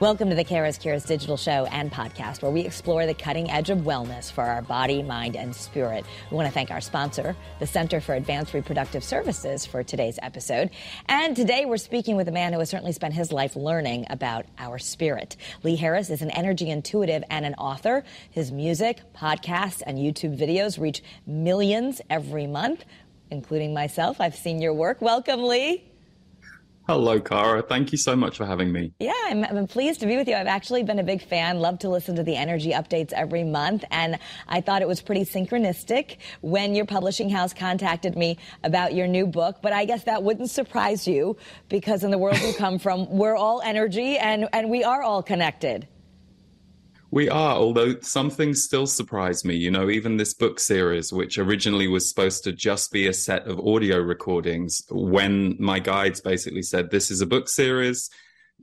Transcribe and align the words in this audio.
Welcome 0.00 0.30
to 0.30 0.36
the 0.36 0.44
Kara's 0.44 0.78
Cures 0.78 1.02
digital 1.02 1.36
show 1.36 1.66
and 1.72 1.90
podcast, 1.90 2.40
where 2.40 2.52
we 2.52 2.60
explore 2.60 3.04
the 3.04 3.14
cutting 3.14 3.50
edge 3.50 3.68
of 3.68 3.78
wellness 3.78 4.30
for 4.30 4.44
our 4.44 4.62
body, 4.62 5.02
mind, 5.02 5.34
and 5.34 5.52
spirit. 5.52 6.04
We 6.30 6.36
want 6.36 6.46
to 6.46 6.54
thank 6.54 6.70
our 6.70 6.80
sponsor, 6.80 7.34
the 7.58 7.66
Center 7.66 8.00
for 8.00 8.14
Advanced 8.14 8.54
Reproductive 8.54 9.02
Services, 9.02 9.66
for 9.66 9.82
today's 9.82 10.16
episode. 10.22 10.70
And 11.06 11.34
today 11.34 11.64
we're 11.64 11.78
speaking 11.78 12.14
with 12.14 12.28
a 12.28 12.30
man 12.30 12.52
who 12.52 12.60
has 12.60 12.70
certainly 12.70 12.92
spent 12.92 13.12
his 13.14 13.32
life 13.32 13.56
learning 13.56 14.06
about 14.08 14.46
our 14.56 14.78
spirit. 14.78 15.36
Lee 15.64 15.74
Harris 15.74 16.10
is 16.10 16.22
an 16.22 16.30
energy 16.30 16.70
intuitive 16.70 17.24
and 17.28 17.44
an 17.44 17.54
author. 17.54 18.04
His 18.30 18.52
music, 18.52 19.00
podcasts, 19.16 19.82
and 19.84 19.98
YouTube 19.98 20.38
videos 20.38 20.80
reach 20.80 21.02
millions 21.26 22.00
every 22.08 22.46
month, 22.46 22.84
including 23.32 23.74
myself. 23.74 24.20
I've 24.20 24.36
seen 24.36 24.62
your 24.62 24.74
work. 24.74 25.02
Welcome, 25.02 25.42
Lee. 25.42 25.87
Hello, 26.88 27.20
Kara. 27.20 27.60
Thank 27.60 27.92
you 27.92 27.98
so 27.98 28.16
much 28.16 28.38
for 28.38 28.46
having 28.46 28.72
me. 28.72 28.94
Yeah, 28.98 29.12
I'm, 29.26 29.44
I'm, 29.44 29.66
pleased 29.66 30.00
to 30.00 30.06
be 30.06 30.16
with 30.16 30.26
you. 30.26 30.34
I've 30.34 30.46
actually 30.46 30.84
been 30.84 30.98
a 30.98 31.02
big 31.02 31.20
fan, 31.22 31.60
love 31.60 31.80
to 31.80 31.90
listen 31.90 32.16
to 32.16 32.22
the 32.22 32.34
energy 32.34 32.70
updates 32.70 33.12
every 33.12 33.44
month. 33.44 33.84
And 33.90 34.18
I 34.48 34.62
thought 34.62 34.80
it 34.80 34.88
was 34.88 35.02
pretty 35.02 35.26
synchronistic 35.26 36.16
when 36.40 36.74
your 36.74 36.86
publishing 36.86 37.28
house 37.28 37.52
contacted 37.52 38.16
me 38.16 38.38
about 38.64 38.94
your 38.94 39.06
new 39.06 39.26
book. 39.26 39.58
But 39.60 39.74
I 39.74 39.84
guess 39.84 40.04
that 40.04 40.22
wouldn't 40.22 40.48
surprise 40.48 41.06
you 41.06 41.36
because 41.68 42.04
in 42.04 42.10
the 42.10 42.16
world 42.16 42.40
you 42.40 42.54
come 42.56 42.78
from, 42.78 43.06
we're 43.10 43.36
all 43.36 43.60
energy 43.60 44.16
and, 44.16 44.48
and 44.54 44.70
we 44.70 44.82
are 44.82 45.02
all 45.02 45.22
connected. 45.22 45.86
We 47.10 47.28
are, 47.30 47.54
although 47.54 47.98
some 48.00 48.28
things 48.28 48.64
still 48.64 48.86
surprise 48.86 49.44
me. 49.44 49.56
You 49.56 49.70
know, 49.70 49.88
even 49.88 50.16
this 50.16 50.34
book 50.34 50.60
series, 50.60 51.12
which 51.12 51.38
originally 51.38 51.88
was 51.88 52.08
supposed 52.08 52.44
to 52.44 52.52
just 52.52 52.92
be 52.92 53.06
a 53.06 53.14
set 53.14 53.46
of 53.46 53.58
audio 53.60 53.98
recordings, 53.98 54.82
when 54.90 55.56
my 55.58 55.78
guides 55.78 56.20
basically 56.20 56.62
said, 56.62 56.90
This 56.90 57.10
is 57.10 57.22
a 57.22 57.26
book 57.26 57.48
series, 57.48 58.10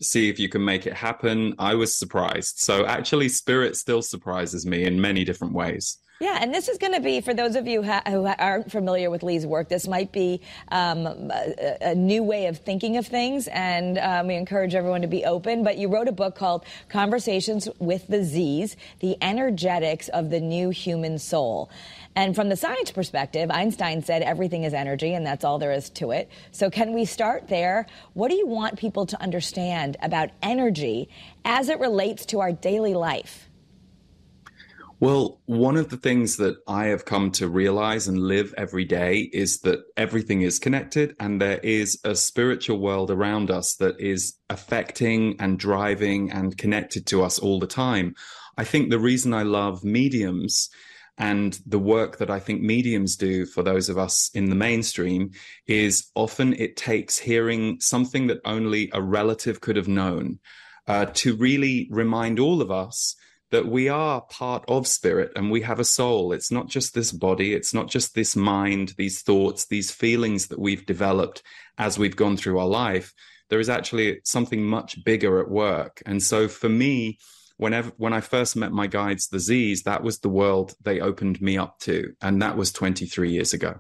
see 0.02 0.30
if 0.30 0.40
you 0.40 0.48
can 0.48 0.64
make 0.64 0.86
it 0.86 0.94
happen, 0.94 1.56
I 1.58 1.74
was 1.74 1.98
surprised. 1.98 2.60
So 2.60 2.86
actually, 2.86 3.30
Spirit 3.30 3.76
still 3.78 4.04
surprises 4.04 4.66
me 4.66 4.84
in 4.84 5.02
many 5.02 5.24
different 5.24 5.54
ways. 5.54 5.98
Yeah, 6.22 6.38
and 6.40 6.54
this 6.54 6.70
is 6.70 6.78
going 6.78 6.94
to 6.94 7.02
be, 7.02 7.20
for 7.20 7.34
those 7.34 7.58
of 7.58 7.68
you 7.68 7.84
who 7.84 8.26
aren't 8.26 8.72
familiar 8.72 9.10
with 9.10 9.22
Lee's 9.22 9.46
work, 9.46 9.68
this 9.68 9.86
might 9.86 10.14
be 10.14 10.40
um, 10.70 11.06
a, 11.06 11.78
a, 11.82 11.96
new 11.96 12.24
way 12.24 12.46
of 12.46 12.60
thinking 12.60 12.96
of 12.96 13.06
things, 13.06 13.50
and 13.50 13.98
um, 13.98 14.28
we 14.28 14.36
encourage 14.36 14.76
everyone 14.76 15.02
to 15.02 15.08
be 15.08 15.26
open. 15.26 15.66
But 15.66 15.78
you 15.78 15.90
wrote 15.90 16.08
a 16.08 16.14
book 16.14 16.36
called 16.36 16.64
Conversations 16.88 17.68
with 17.80 18.08
the 18.08 18.24
Z's 18.24 18.78
The 19.02 19.18
Energetics 19.22 20.08
of 20.08 20.30
the 20.30 20.40
New 20.40 20.70
Human 20.70 21.20
Soul. 21.20 21.70
And 22.16 22.34
from 22.34 22.48
the 22.48 22.56
science 22.56 22.92
perspective, 22.92 23.52
Einstein 23.52 24.02
said 24.02 24.22
everything 24.22 24.64
is 24.64 24.74
energy, 24.74 25.14
and 25.14 25.26
that's 25.26 25.44
all 25.44 25.60
there 25.60 25.74
is 25.74 25.90
to 25.92 26.12
it. 26.12 26.30
So, 26.52 26.70
can 26.70 26.94
we 26.94 27.04
start 27.04 27.50
there? 27.50 27.88
What 28.14 28.30
do 28.30 28.38
you 28.38 28.48
want 28.48 28.80
people 28.80 29.06
to 29.08 29.22
understand 29.22 29.98
about 30.02 30.30
energy 30.42 31.10
as 31.44 31.68
it 31.68 31.82
relates 31.82 32.26
to 32.28 32.40
our 32.40 32.54
daily 32.54 32.94
life? 32.94 33.50
Well, 35.02 35.42
one 35.46 35.76
of 35.76 35.90
the 35.90 35.98
things 35.98 36.38
that 36.38 36.56
I 36.70 36.86
have 36.86 37.04
come 37.04 37.32
to 37.32 37.50
realize 37.50 38.08
and 38.08 38.18
live 38.18 38.54
every 38.58 38.86
day 38.86 39.30
is 39.34 39.60
that 39.62 39.80
everything 39.98 40.42
is 40.42 40.58
connected 40.58 41.16
and 41.20 41.42
there 41.42 41.60
is 41.60 42.00
a 42.06 42.16
spiritual 42.16 42.80
world 42.80 43.12
around 43.12 43.52
us 43.52 43.76
that 43.76 44.00
is 44.00 44.38
affecting 44.50 45.36
and 45.40 45.60
driving 45.60 46.32
and 46.32 46.58
connected 46.58 47.06
to 47.08 47.24
us 47.24 47.38
all 47.40 47.60
the 47.60 47.68
time. 47.68 48.16
I 48.58 48.64
think 48.64 48.90
the 48.90 49.00
reason 49.00 49.34
I 49.34 49.44
love 49.44 49.84
mediums 49.84 50.70
and 51.18 51.60
the 51.66 51.80
work 51.80 52.18
that 52.20 52.30
I 52.30 52.40
think 52.40 52.62
mediums 52.62 53.18
do 53.18 53.46
for 53.46 53.64
those 53.64 53.90
of 53.90 53.98
us 53.98 54.30
in 54.34 54.50
the 54.50 54.56
mainstream 54.56 55.32
is 55.68 56.10
often 56.16 56.54
it 56.54 56.78
takes 56.78 57.18
hearing 57.18 57.82
something 57.82 58.28
that 58.28 58.40
only 58.46 58.90
a 58.94 59.02
relative 59.02 59.60
could 59.60 59.76
have 59.76 59.90
known 59.90 60.40
uh, 60.88 61.08
to 61.16 61.36
really 61.36 61.90
remind 61.92 62.40
all 62.40 62.62
of 62.62 62.72
us 62.72 63.16
that 63.56 63.66
we 63.66 63.88
are 63.88 64.20
part 64.20 64.66
of 64.68 64.86
spirit 64.86 65.32
and 65.38 65.50
we 65.50 65.62
have 65.62 65.80
a 65.80 65.86
soul. 65.86 66.34
It's 66.34 66.52
not 66.52 66.68
just 66.68 66.94
this 66.94 67.14
body, 67.14 67.54
it's 67.54 67.74
not 67.74 67.88
just 67.88 68.14
this 68.14 68.36
mind, 68.36 68.94
these 68.98 69.22
thoughts, 69.22 69.68
these 69.68 69.92
feelings 69.92 70.48
that 70.48 70.60
we've 70.60 70.86
developed 70.86 71.42
as 71.78 71.98
we've 71.98 72.18
gone 72.18 72.36
through 72.36 72.60
our 72.60 72.68
life. 72.68 73.14
There 73.50 73.62
is 73.62 73.70
actually 73.70 74.20
something 74.26 74.62
much 74.62 75.02
bigger 75.06 75.40
at 75.40 75.50
work. 75.50 76.04
And 76.06 76.22
so 76.22 76.50
for 76.50 76.68
me, 76.68 77.18
whenever 77.56 77.94
when 77.96 78.12
I 78.12 78.20
first 78.20 78.58
met 78.58 78.74
my 78.74 78.88
guides, 78.88 79.30
the 79.30 79.40
Z's, 79.40 79.84
that 79.84 80.04
was 80.04 80.20
the 80.20 80.28
world 80.28 80.74
they 80.82 81.00
opened 81.00 81.42
me 81.42 81.58
up 81.58 81.80
to. 81.84 82.14
And 82.22 82.42
that 82.42 82.58
was 82.58 82.74
23 82.74 83.32
years 83.32 83.54
ago. 83.54 83.80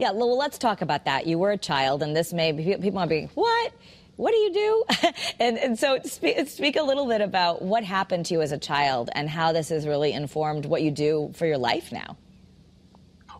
Yeah, 0.00 0.10
well, 0.10 0.36
let's 0.36 0.58
talk 0.58 0.82
about 0.82 1.04
that. 1.04 1.28
You 1.28 1.38
were 1.38 1.52
a 1.52 1.56
child, 1.56 2.02
and 2.02 2.16
this 2.16 2.32
may 2.32 2.50
be 2.50 2.64
people 2.64 2.90
might 2.90 3.08
be, 3.08 3.28
what? 3.34 3.72
What 4.16 4.32
do 4.32 4.36
you 4.38 4.52
do? 4.52 4.84
and, 5.40 5.58
and 5.58 5.78
so 5.78 5.98
speak, 6.04 6.48
speak 6.48 6.76
a 6.76 6.82
little 6.82 7.06
bit 7.06 7.20
about 7.20 7.62
what 7.62 7.84
happened 7.84 8.26
to 8.26 8.34
you 8.34 8.42
as 8.42 8.52
a 8.52 8.58
child 8.58 9.10
and 9.14 9.28
how 9.28 9.52
this 9.52 9.68
has 9.68 9.86
really 9.86 10.12
informed 10.12 10.66
what 10.66 10.82
you 10.82 10.90
do 10.90 11.32
for 11.34 11.46
your 11.46 11.58
life 11.58 11.92
now. 11.92 12.16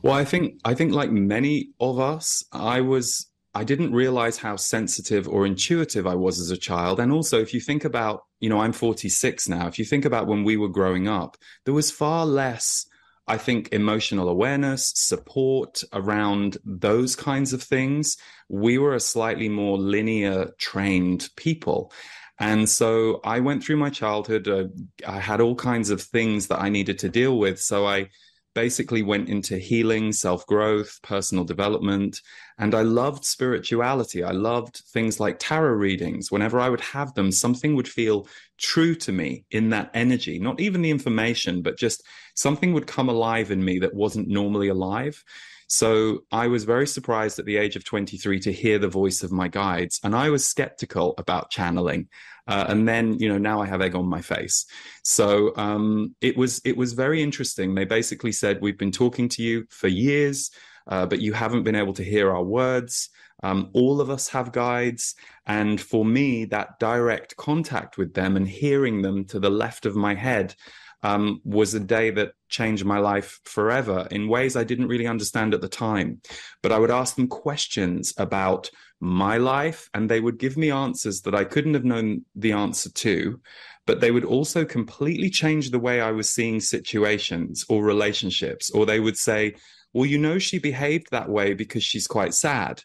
Well, 0.03 0.15
I 0.15 0.25
think 0.25 0.61
I 0.67 0.75
think 0.75 0.93
like 0.93 1.11
many 1.11 1.71
of 1.81 1.99
us, 1.99 2.45
I 2.53 2.83
was 2.83 3.27
I 3.55 3.65
didn't 3.65 3.93
realize 3.93 4.37
how 4.37 4.57
sensitive 4.57 5.29
or 5.29 5.47
intuitive 5.47 6.07
I 6.07 6.17
was 6.17 6.41
as 6.41 6.51
a 6.51 6.57
child. 6.57 6.99
And 6.99 7.13
also, 7.13 7.41
if 7.41 7.55
you 7.55 7.61
think 7.61 7.85
about, 7.85 8.25
you 8.41 8.49
know, 8.49 8.61
I'm 8.61 8.73
46 8.73 9.49
now. 9.49 9.69
If 9.69 9.79
you 9.79 9.85
think 9.85 10.05
about 10.05 10.27
when 10.27 10.43
we 10.43 10.57
were 10.57 10.69
growing 10.69 11.07
up, 11.07 11.37
there 11.65 11.73
was 11.73 11.91
far 11.91 12.27
less 12.27 12.85
I 13.27 13.39
think 13.39 13.73
emotional 13.73 14.29
awareness, 14.29 14.93
support 14.95 15.83
around 15.93 16.59
those 16.65 17.17
kinds 17.17 17.53
of 17.53 17.63
things. 17.63 18.17
We 18.49 18.79
were 18.79 18.95
a 18.95 19.01
slightly 19.01 19.49
more 19.49 19.79
linear 19.79 20.53
trained 20.59 21.29
people. 21.37 21.93
And 22.39 22.69
so 22.69 23.21
I 23.25 23.41
went 23.41 23.65
through 23.65 23.77
my 23.77 23.91
childhood. 23.91 24.49
Uh, 24.49 24.65
I 25.07 25.21
had 25.21 25.41
all 25.41 25.55
kinds 25.55 25.91
of 25.91 26.03
things 26.03 26.49
that 26.49 26.61
I 26.61 26.69
needed 26.69 26.99
to 27.01 27.09
deal 27.09 27.39
with. 27.39 27.61
So 27.61 27.87
I 27.87 28.09
basically 28.55 29.03
went 29.03 29.29
into 29.29 29.59
healing, 29.59 30.13
self 30.13 30.47
growth, 30.47 30.99
personal 31.03 31.45
development. 31.45 32.21
And 32.59 32.75
I 32.75 32.83
loved 32.83 33.25
spirituality. 33.25 34.23
I 34.23 34.31
loved 34.31 34.83
things 34.93 35.19
like 35.19 35.39
tarot 35.39 35.73
readings. 35.75 36.31
Whenever 36.31 36.61
I 36.61 36.69
would 36.69 36.81
have 36.81 37.15
them, 37.15 37.33
something 37.33 37.75
would 37.75 37.89
feel 37.89 38.29
true 38.59 38.95
to 38.97 39.13
me 39.13 39.45
in 39.51 39.71
that 39.71 39.91
energy, 39.95 40.39
not 40.39 40.61
even 40.61 40.83
the 40.83 40.91
information, 40.91 41.63
but 41.63 41.79
just 41.79 42.03
something 42.35 42.73
would 42.73 42.87
come 42.87 43.09
alive 43.09 43.51
in 43.51 43.65
me 43.65 43.81
that 43.81 43.95
wasn't 43.95 44.29
normally 44.29 44.69
alive. 44.69 45.23
So 45.69 46.21
I 46.31 46.47
was 46.49 46.65
very 46.65 46.87
surprised 46.87 47.39
at 47.39 47.47
the 47.47 47.57
age 47.57 47.75
of 47.75 47.85
23 47.85 48.39
to 48.41 48.53
hear 48.53 48.79
the 48.79 48.89
voice 48.89 49.23
of 49.23 49.33
my 49.33 49.49
guides. 49.49 49.99
And 50.05 50.15
I 50.15 50.31
was 50.31 50.47
skeptical 50.47 51.15
about 51.19 51.51
channeling. 51.51 52.09
Uh, 52.47 52.67
and 52.69 52.87
then, 52.87 53.19
you 53.19 53.29
know, 53.29 53.39
now 53.39 53.61
I 53.61 53.67
have 53.67 53.81
egg 53.81 53.95
on 53.95 54.07
my 54.07 54.21
face. 54.21 54.67
So 55.03 55.55
um, 55.57 56.15
it 56.21 56.37
was 56.37 56.61
it 56.65 56.77
was 56.77 56.93
very 56.93 57.23
interesting. 57.23 57.75
They 57.75 57.85
basically 57.85 58.33
said, 58.33 58.61
"We've 58.61 58.79
been 58.79 58.93
talking 58.93 59.29
to 59.31 59.43
you 59.43 59.65
for 59.71 59.89
years, 59.89 60.51
uh, 60.87 61.07
but 61.07 61.21
you 61.21 61.33
haven't 61.33 61.63
been 61.63 61.75
able 61.75 61.95
to 61.95 62.05
hear 62.05 62.31
our 62.31 62.43
words." 62.45 63.09
Um, 63.43 63.71
all 63.75 64.01
of 64.01 64.11
us 64.11 64.29
have 64.29 64.53
guides. 64.53 65.15
And 65.47 65.79
for 65.81 66.05
me, 66.05 66.47
that 66.47 66.79
direct 66.79 67.37
contact 67.37 67.99
with 67.99 68.15
them 68.15 68.37
and 68.37 68.49
hearing 68.49 69.03
them 69.03 69.27
to 69.27 69.39
the 69.39 69.51
left 69.51 69.85
of 69.85 69.95
my 69.95 70.15
head 70.15 70.55
um, 71.05 71.43
was 71.45 71.75
a 71.75 71.81
day 71.81 72.11
that 72.11 72.33
changed 72.49 72.85
my 72.85 72.99
life 72.99 73.39
forever 73.45 74.09
in 74.11 74.27
ways 74.27 74.57
I 74.57 74.65
didn't 74.65 74.89
really 74.89 75.07
understand 75.07 75.53
at 75.53 75.61
the 75.61 75.69
time. 75.69 76.23
But 76.63 76.73
I 76.73 76.79
would 76.79 76.91
ask 76.91 77.15
them 77.15 77.29
questions 77.29 78.15
about 78.17 78.71
my 79.01 79.37
life, 79.37 79.91
and 79.93 80.09
they 80.09 80.19
would 80.19 80.39
give 80.39 80.57
me 80.57 80.71
answers 80.71 81.21
that 81.23 81.35
I 81.35 81.45
couldn't 81.45 81.75
have 81.75 81.85
known 81.85 82.25
the 82.35 82.53
answer 82.53 82.91
to. 82.91 83.41
But 83.87 84.01
they 84.01 84.11
would 84.11 84.25
also 84.25 84.65
completely 84.65 85.29
change 85.29 85.71
the 85.71 85.79
way 85.79 86.01
I 86.01 86.11
was 86.11 86.31
seeing 86.31 86.59
situations 86.59 87.67
or 87.69 87.85
relationships. 87.85 88.71
Or 88.71 88.87
they 88.87 88.99
would 88.99 89.19
say, 89.19 89.57
Well, 89.93 90.07
you 90.07 90.17
know, 90.17 90.39
she 90.39 90.59
behaved 90.59 91.09
that 91.11 91.29
way 91.29 91.53
because 91.53 91.85
she's 91.85 92.07
quite 92.07 92.33
sad. 92.33 92.83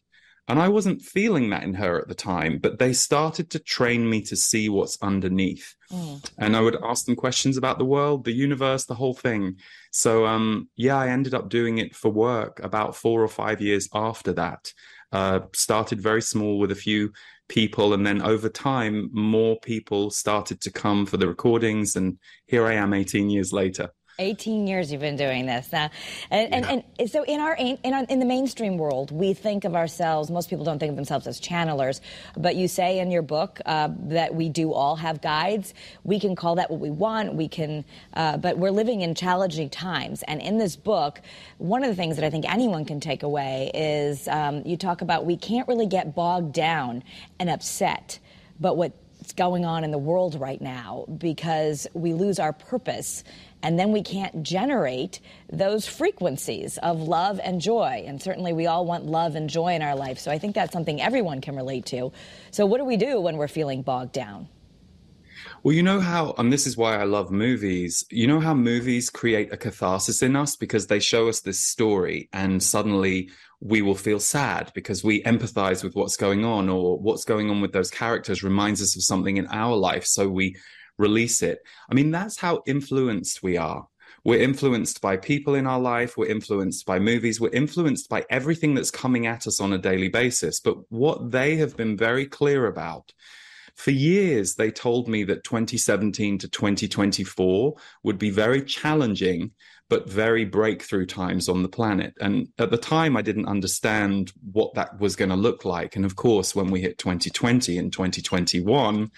And 0.49 0.59
I 0.59 0.67
wasn't 0.67 1.03
feeling 1.03 1.51
that 1.51 1.61
in 1.61 1.75
her 1.75 1.99
at 2.01 2.07
the 2.07 2.15
time, 2.15 2.57
but 2.57 2.79
they 2.79 2.91
started 2.91 3.51
to 3.51 3.59
train 3.59 4.09
me 4.09 4.21
to 4.23 4.35
see 4.35 4.67
what's 4.67 4.97
underneath. 4.99 5.75
Mm. 5.91 6.27
And 6.39 6.57
I 6.57 6.61
would 6.61 6.75
ask 6.83 7.05
them 7.05 7.15
questions 7.15 7.55
about 7.55 7.77
the 7.77 7.85
world, 7.85 8.25
the 8.25 8.31
universe, 8.31 8.85
the 8.85 8.95
whole 8.95 9.13
thing. 9.13 9.57
So, 9.91 10.25
um, 10.25 10.67
yeah, 10.75 10.97
I 10.97 11.09
ended 11.09 11.35
up 11.35 11.49
doing 11.49 11.77
it 11.77 11.95
for 11.95 12.09
work 12.09 12.59
about 12.63 12.95
four 12.95 13.23
or 13.23 13.27
five 13.27 13.61
years 13.61 13.87
after 13.93 14.33
that. 14.33 14.73
Uh, 15.11 15.41
started 15.53 16.01
very 16.01 16.21
small 16.21 16.57
with 16.57 16.71
a 16.71 16.75
few 16.75 17.13
people. 17.47 17.93
And 17.93 18.05
then 18.05 18.19
over 18.21 18.49
time, 18.49 19.11
more 19.13 19.59
people 19.59 20.09
started 20.09 20.61
to 20.61 20.71
come 20.71 21.05
for 21.05 21.17
the 21.17 21.27
recordings. 21.27 21.95
And 21.95 22.17
here 22.47 22.65
I 22.65 22.73
am 22.73 22.93
18 22.93 23.29
years 23.29 23.53
later. 23.53 23.91
18 24.19 24.67
years 24.67 24.91
you've 24.91 25.01
been 25.01 25.15
doing 25.15 25.45
this 25.45 25.71
now. 25.71 25.89
And, 26.29 26.49
yeah. 26.49 26.71
and, 26.71 26.83
and, 26.99 27.09
so 27.09 27.23
in 27.23 27.39
our, 27.39 27.55
in 27.55 27.77
our, 27.93 28.03
in 28.03 28.19
the 28.19 28.25
mainstream 28.25 28.77
world, 28.77 29.11
we 29.11 29.33
think 29.33 29.63
of 29.63 29.75
ourselves, 29.75 30.29
most 30.29 30.49
people 30.49 30.65
don't 30.65 30.77
think 30.77 30.91
of 30.91 30.95
themselves 30.95 31.25
as 31.25 31.39
channelers, 31.39 32.01
but 32.37 32.55
you 32.55 32.67
say 32.67 32.99
in 32.99 33.09
your 33.09 33.21
book 33.21 33.59
uh, 33.65 33.89
that 34.07 34.35
we 34.35 34.49
do 34.49 34.73
all 34.73 34.95
have 34.97 35.21
guides. 35.21 35.73
We 36.03 36.19
can 36.19 36.35
call 36.35 36.55
that 36.55 36.69
what 36.69 36.79
we 36.79 36.89
want. 36.89 37.33
We 37.33 37.47
can, 37.47 37.85
uh, 38.13 38.37
but 38.37 38.57
we're 38.57 38.71
living 38.71 39.01
in 39.01 39.15
challenging 39.15 39.69
times. 39.69 40.23
And 40.23 40.41
in 40.41 40.57
this 40.57 40.75
book, 40.75 41.21
one 41.57 41.83
of 41.83 41.89
the 41.89 41.95
things 41.95 42.17
that 42.17 42.25
I 42.25 42.29
think 42.29 42.51
anyone 42.51 42.85
can 42.85 42.99
take 42.99 43.23
away 43.23 43.71
is 43.73 44.27
um, 44.27 44.63
you 44.65 44.77
talk 44.77 45.01
about 45.01 45.25
we 45.25 45.37
can't 45.37 45.67
really 45.67 45.87
get 45.87 46.13
bogged 46.13 46.53
down 46.53 47.03
and 47.39 47.49
upset. 47.49 48.19
But 48.59 48.75
what 48.75 48.93
going 49.33 49.65
on 49.65 49.83
in 49.83 49.91
the 49.91 49.97
world 49.97 50.39
right 50.39 50.61
now 50.61 51.05
because 51.17 51.87
we 51.93 52.13
lose 52.13 52.39
our 52.39 52.53
purpose 52.53 53.23
and 53.61 53.77
then 53.77 53.91
we 53.91 54.01
can't 54.01 54.43
generate 54.43 55.19
those 55.51 55.85
frequencies 55.85 56.77
of 56.79 56.99
love 57.01 57.39
and 57.43 57.59
joy. 57.59 58.03
And 58.05 58.21
certainly 58.21 58.53
we 58.53 58.67
all 58.67 58.85
want 58.85 59.05
love 59.05 59.35
and 59.35 59.49
joy 59.49 59.73
in 59.73 59.81
our 59.81 59.95
life. 59.95 60.19
So 60.19 60.31
I 60.31 60.39
think 60.39 60.55
that's 60.55 60.73
something 60.73 61.01
everyone 61.01 61.41
can 61.41 61.55
relate 61.55 61.85
to. 61.87 62.11
So, 62.51 62.65
what 62.65 62.77
do 62.77 62.85
we 62.85 62.97
do 62.97 63.19
when 63.19 63.37
we're 63.37 63.47
feeling 63.47 63.81
bogged 63.81 64.13
down? 64.13 64.47
Well, 65.63 65.75
you 65.75 65.83
know 65.83 65.99
how, 65.99 66.33
and 66.37 66.51
this 66.51 66.65
is 66.65 66.77
why 66.77 66.97
I 66.97 67.03
love 67.03 67.31
movies. 67.31 68.05
You 68.09 68.27
know 68.27 68.39
how 68.39 68.53
movies 68.53 69.09
create 69.09 69.51
a 69.51 69.57
catharsis 69.57 70.21
in 70.21 70.35
us 70.35 70.55
because 70.55 70.87
they 70.87 70.99
show 70.99 71.27
us 71.27 71.41
this 71.41 71.59
story, 71.59 72.29
and 72.31 72.61
suddenly 72.63 73.29
we 73.59 73.81
will 73.81 73.95
feel 73.95 74.19
sad 74.19 74.71
because 74.73 75.03
we 75.03 75.21
empathize 75.23 75.83
with 75.83 75.95
what's 75.95 76.15
going 76.15 76.45
on, 76.45 76.69
or 76.69 76.97
what's 76.97 77.25
going 77.25 77.49
on 77.49 77.61
with 77.61 77.73
those 77.73 77.91
characters 77.91 78.43
reminds 78.43 78.81
us 78.81 78.95
of 78.95 79.03
something 79.03 79.37
in 79.37 79.47
our 79.47 79.75
life. 79.75 80.05
So 80.05 80.29
we 80.29 80.55
release 80.99 81.41
it. 81.41 81.59
I 81.89 81.95
mean, 81.95 82.11
that's 82.11 82.37
how 82.37 82.61
influenced 82.67 83.41
we 83.41 83.57
are. 83.57 83.87
We're 84.23 84.41
influenced 84.41 85.01
by 85.01 85.17
people 85.17 85.55
in 85.55 85.65
our 85.65 85.79
life. 85.79 86.17
We're 86.17 86.29
influenced 86.29 86.85
by 86.85 86.99
movies. 86.99 87.39
We're 87.39 87.49
influenced 87.49 88.09
by 88.09 88.25
everything 88.29 88.75
that's 88.75 88.91
coming 88.91 89.25
at 89.25 89.47
us 89.47 89.61
on 89.61 89.73
a 89.73 89.77
daily 89.77 90.09
basis. 90.09 90.59
But 90.59 90.77
what 90.91 91.31
they 91.31 91.55
have 91.55 91.77
been 91.77 91.97
very 91.97 92.25
clear 92.25 92.67
about 92.67 93.13
for 93.79 93.91
years, 93.91 94.55
they 94.55 94.71
told 94.71 95.07
me 95.07 95.23
that 95.23 95.45
2017 95.45 96.39
to 96.39 96.49
2024 96.49 97.75
would 98.03 98.19
be 98.19 98.29
very 98.29 98.61
challenging, 98.61 99.51
but 99.87 100.09
very 100.09 100.43
breakthrough 100.43 101.05
times 101.05 101.47
on 101.47 101.63
the 101.63 101.69
planet. 101.69 102.13
And 102.19 102.49
at 102.57 102.71
the 102.71 102.77
time, 102.77 103.15
I 103.15 103.21
didn't 103.21 103.45
understand 103.45 104.33
what 104.51 104.73
that 104.73 104.99
was 104.99 105.15
going 105.15 105.29
to 105.29 105.37
look 105.37 105.63
like. 105.63 105.95
And 105.95 106.03
of 106.03 106.17
course, 106.17 106.53
when 106.53 106.69
we 106.69 106.81
hit 106.81 106.97
2020 106.97 107.77
and 107.77 107.93
2021, 107.93 109.09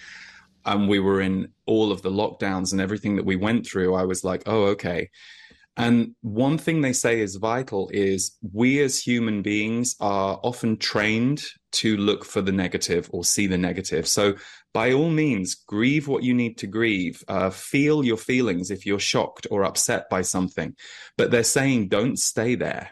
and 0.66 0.88
we 0.88 1.00
were 1.00 1.22
in 1.22 1.50
all 1.66 1.92
of 1.92 2.02
the 2.02 2.12
lockdowns 2.12 2.72
and 2.72 2.82
everything 2.82 3.16
that 3.16 3.26
we 3.26 3.36
went 3.36 3.66
through, 3.66 3.96
I 3.96 4.04
was 4.04 4.24
like, 4.24 4.44
oh, 4.46 4.64
okay. 4.66 5.10
And 5.78 6.16
one 6.22 6.58
thing 6.58 6.82
they 6.82 6.94
say 6.94 7.22
is 7.22 7.38
vital 7.38 7.90
is 7.94 8.38
we 8.52 8.82
as 8.82 9.00
human 9.00 9.42
beings 9.42 9.96
are 10.02 10.40
often 10.44 10.78
trained 10.78 11.44
to 11.74 11.96
look 11.96 12.26
for 12.26 12.42
the 12.42 12.52
negative 12.52 13.10
or 13.14 13.24
see 13.24 13.48
the 13.48 13.58
negative. 13.58 14.08
So, 14.08 14.36
by 14.74 14.94
all 14.94 15.10
means, 15.10 15.56
grieve 15.56 16.08
what 16.08 16.24
you 16.24 16.34
need 16.34 16.58
to 16.60 16.68
grieve. 16.68 17.24
Uh, 17.28 17.50
feel 17.50 18.06
your 18.06 18.18
feelings 18.18 18.70
if 18.70 18.86
you're 18.86 19.00
shocked 19.00 19.48
or 19.50 19.64
upset 19.64 20.10
by 20.10 20.22
something. 20.22 20.76
But 21.18 21.32
they're 21.32 21.44
saying 21.44 21.88
don't 21.88 22.20
stay 22.20 22.56
there. 22.56 22.90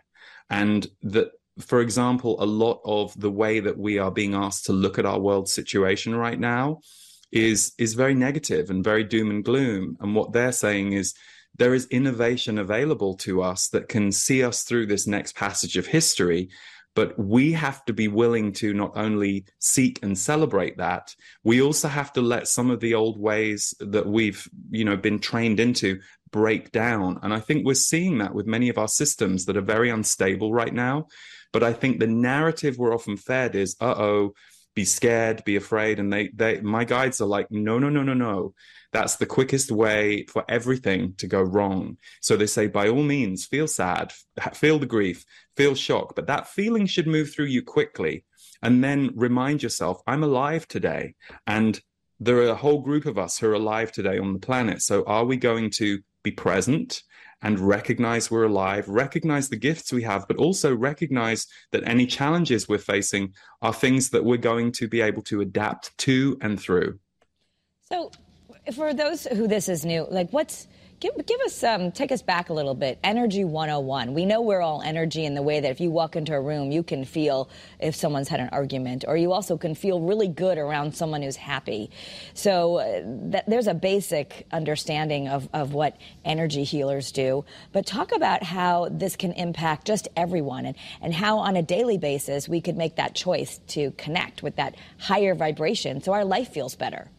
And 0.50 0.88
that, 1.04 1.32
for 1.60 1.82
example, 1.82 2.42
a 2.42 2.46
lot 2.46 2.82
of 2.86 3.18
the 3.20 3.32
way 3.32 3.60
that 3.60 3.78
we 3.78 3.98
are 3.98 4.12
being 4.12 4.34
asked 4.34 4.66
to 4.66 4.74
look 4.74 4.98
at 4.98 5.06
our 5.06 5.20
world 5.20 5.48
situation 5.48 6.16
right 6.16 6.40
now 6.40 6.80
is 7.32 7.74
is 7.78 7.94
very 7.94 8.16
negative 8.16 8.70
and 8.70 8.84
very 8.84 9.04
doom 9.04 9.30
and 9.30 9.44
gloom. 9.44 9.98
And 10.00 10.16
what 10.16 10.34
they're 10.34 10.52
saying 10.52 10.94
is 10.94 11.14
there 11.58 11.74
is 11.74 11.88
innovation 11.88 12.58
available 12.58 13.16
to 13.16 13.42
us 13.42 13.68
that 13.70 13.90
can 13.90 14.12
see 14.12 14.44
us 14.44 14.64
through 14.64 14.88
this 14.88 15.08
next 15.08 15.36
passage 15.36 15.78
of 15.78 15.88
history 15.88 16.50
but 16.96 17.18
we 17.18 17.54
have 17.54 17.86
to 17.86 17.94
be 17.94 18.08
willing 18.08 18.52
to 18.52 18.74
not 18.74 18.92
only 18.98 19.46
seek 19.60 20.00
and 20.02 20.18
celebrate 20.18 20.78
that 20.78 21.16
we 21.44 21.62
also 21.62 21.88
have 21.88 22.12
to 22.14 22.22
let 22.22 22.48
some 22.48 22.70
of 22.72 22.80
the 22.80 22.94
old 22.94 23.20
ways 23.20 23.74
that 23.80 24.08
we've 24.08 24.50
you 24.72 24.84
know 24.84 24.98
been 24.98 25.20
trained 25.20 25.60
into 25.60 26.00
break 26.32 26.72
down 26.72 27.20
and 27.24 27.34
i 27.34 27.40
think 27.40 27.66
we're 27.66 27.74
seeing 27.74 28.18
that 28.18 28.34
with 28.34 28.46
many 28.46 28.70
of 28.70 28.78
our 28.78 28.88
systems 28.88 29.46
that 29.46 29.58
are 29.58 29.62
very 29.62 29.90
unstable 29.90 30.54
right 30.54 30.74
now 30.74 31.08
but 31.52 31.64
i 31.64 31.74
think 31.74 32.00
the 32.00 32.08
narrative 32.08 32.78
we're 32.78 32.94
often 32.94 33.18
fed 33.18 33.56
is 33.56 33.76
uh-oh 33.82 34.34
be 34.76 34.86
scared 34.86 35.44
be 35.44 35.56
afraid 35.56 36.00
and 36.00 36.14
they 36.14 36.30
they 36.30 36.62
my 36.62 36.86
guides 36.86 37.20
are 37.20 37.26
like 37.26 37.50
no 37.52 37.80
no 37.80 37.90
no 37.90 38.04
no 38.04 38.14
no 38.14 38.54
that's 38.92 39.18
the 39.18 39.26
quickest 39.26 39.72
way 39.72 40.26
for 40.26 40.44
everything 40.50 41.14
to 41.18 41.28
go 41.28 41.42
wrong. 41.42 41.98
So 42.22 42.36
they 42.36 42.48
say, 42.48 42.68
by 42.68 42.90
all 42.90 43.04
means, 43.04 43.46
feel 43.46 43.68
sad, 43.68 44.14
feel 44.54 44.80
the 44.80 44.86
grief, 44.86 45.26
feel 45.56 45.76
shock, 45.76 46.16
but 46.16 46.28
that 46.28 46.48
feeling 46.48 46.88
should 46.88 47.08
move 47.08 47.32
through 47.32 47.46
you 47.46 47.62
quickly. 47.62 48.26
And 48.62 48.84
then 48.84 49.12
remind 49.16 49.64
yourself, 49.64 50.02
I'm 50.08 50.24
alive 50.24 50.68
today. 50.68 51.16
And 51.46 51.80
there 52.20 52.38
are 52.38 52.50
a 52.50 52.56
whole 52.56 52.82
group 52.82 53.06
of 53.06 53.18
us 53.18 53.38
who 53.38 53.48
are 53.48 53.54
alive 53.54 53.92
today 53.92 54.18
on 54.18 54.34
the 54.34 54.40
planet. 54.40 54.82
So 54.82 55.04
are 55.06 55.24
we 55.24 55.38
going 55.38 55.70
to 55.72 56.00
be 56.24 56.32
present? 56.32 57.04
And 57.42 57.60
recognize 57.60 58.30
we're 58.30 58.44
alive, 58.44 58.88
recognize 58.88 59.50
the 59.50 59.56
gifts 59.56 59.94
we 59.94 60.04
have, 60.04 60.28
but 60.28 60.38
also 60.38 60.76
recognize 60.76 61.48
that 61.72 61.88
any 61.88 62.06
challenges 62.06 62.68
we're 62.68 62.78
facing 62.78 63.34
are 63.62 63.74
things 63.74 64.10
that 64.10 64.26
we're 64.26 64.38
going 64.38 64.72
to 64.74 64.88
be 64.88 65.02
able 65.02 65.22
to 65.24 65.42
adapt 65.42 65.98
to 66.00 66.38
and 66.42 66.60
through. 66.60 67.00
So, 67.82 68.12
for 68.74 68.94
those 68.94 69.26
who 69.26 69.48
this 69.48 69.70
is 69.70 69.86
new, 69.86 70.06
like 70.10 70.32
what's 70.32 70.68
give 71.00 71.14
give 71.26 71.40
us 71.42 71.64
um, 71.64 71.92
take 71.92 72.12
us 72.12 72.22
back 72.22 72.50
a 72.50 72.54
little 72.54 72.76
bit. 72.76 73.00
Energy 73.04 73.44
101. 73.44 74.14
We 74.14 74.26
know 74.26 74.42
we're 74.42 74.62
all 74.62 74.82
energy 74.82 75.26
in 75.26 75.34
the 75.34 75.42
way 75.42 75.60
that 75.60 75.72
if 75.72 75.80
you 75.80 75.92
walk 75.92 76.16
into 76.16 76.34
a 76.34 76.42
room, 76.42 76.72
you 76.72 76.84
can 76.84 77.06
feel 77.06 77.50
if 77.80 77.96
someone's 77.96 78.28
had 78.28 78.40
an 78.40 78.50
argument, 78.52 79.06
or 79.08 79.16
you 79.16 79.32
also 79.32 79.58
can 79.58 79.76
feel 79.76 80.02
really 80.02 80.28
good 80.28 80.58
around 80.58 80.96
someone 80.96 81.22
who's 81.22 81.36
happy. 81.36 81.90
So 82.34 82.78
uh, 82.78 83.02
that, 83.32 83.46
there's 83.48 83.68
a 83.68 83.74
basic 83.74 84.46
understanding 84.52 85.28
of 85.28 85.48
of 85.54 85.74
what 85.74 85.98
energy 86.26 86.64
healers 86.64 87.12
do. 87.12 87.46
But 87.72 87.86
talk 87.86 88.12
about 88.12 88.44
how 88.44 88.90
this 88.92 89.16
can 89.16 89.32
impact 89.34 89.88
just 89.88 90.08
everyone, 90.16 90.66
and 90.66 90.76
and 91.02 91.14
how 91.14 91.40
on 91.40 91.56
a 91.56 91.62
daily 91.62 91.98
basis 91.98 92.50
we 92.50 92.62
could 92.62 92.78
make 92.78 92.98
that 92.98 93.16
choice 93.16 93.60
to 93.70 93.92
connect 93.92 94.44
with 94.44 94.58
that 94.58 94.76
higher 94.98 95.36
vibration, 95.36 96.02
so 96.02 96.14
our 96.14 96.26
life 96.26 96.50
feels 96.50 96.76
better. 96.76 97.10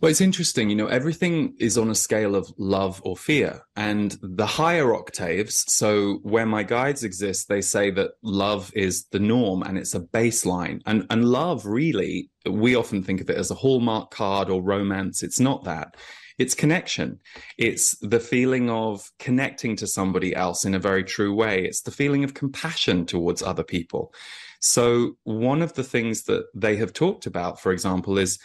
Well, 0.00 0.12
it's 0.12 0.20
interesting, 0.20 0.70
you 0.70 0.76
know, 0.76 0.86
everything 0.86 1.56
is 1.58 1.76
on 1.76 1.90
a 1.90 1.94
scale 1.94 2.36
of 2.36 2.52
love 2.56 3.00
or 3.04 3.16
fear. 3.16 3.62
And 3.74 4.16
the 4.22 4.46
higher 4.46 4.94
octaves, 4.94 5.64
so 5.66 6.20
where 6.22 6.46
my 6.46 6.62
guides 6.62 7.02
exist, 7.02 7.48
they 7.48 7.60
say 7.60 7.90
that 7.90 8.12
love 8.22 8.70
is 8.76 9.06
the 9.06 9.18
norm 9.18 9.64
and 9.64 9.76
it's 9.76 9.96
a 9.96 10.00
baseline. 10.00 10.82
And 10.86 11.04
and 11.10 11.24
love 11.24 11.66
really, 11.66 12.30
we 12.48 12.76
often 12.76 13.02
think 13.02 13.20
of 13.20 13.28
it 13.28 13.36
as 13.36 13.50
a 13.50 13.56
hallmark 13.56 14.12
card 14.12 14.50
or 14.50 14.62
romance. 14.62 15.24
It's 15.24 15.40
not 15.40 15.64
that. 15.64 15.96
It's 16.38 16.54
connection. 16.54 17.18
It's 17.56 17.96
the 17.98 18.20
feeling 18.20 18.70
of 18.70 19.10
connecting 19.18 19.74
to 19.76 19.88
somebody 19.88 20.32
else 20.32 20.64
in 20.64 20.76
a 20.76 20.78
very 20.78 21.02
true 21.02 21.34
way. 21.34 21.64
It's 21.64 21.82
the 21.82 21.90
feeling 21.90 22.22
of 22.22 22.34
compassion 22.34 23.04
towards 23.04 23.42
other 23.42 23.64
people. 23.64 24.14
So 24.60 25.16
one 25.24 25.60
of 25.60 25.74
the 25.74 25.82
things 25.82 26.24
that 26.24 26.46
they 26.54 26.76
have 26.76 26.92
talked 26.92 27.26
about, 27.26 27.60
for 27.60 27.72
example, 27.72 28.16
is 28.16 28.38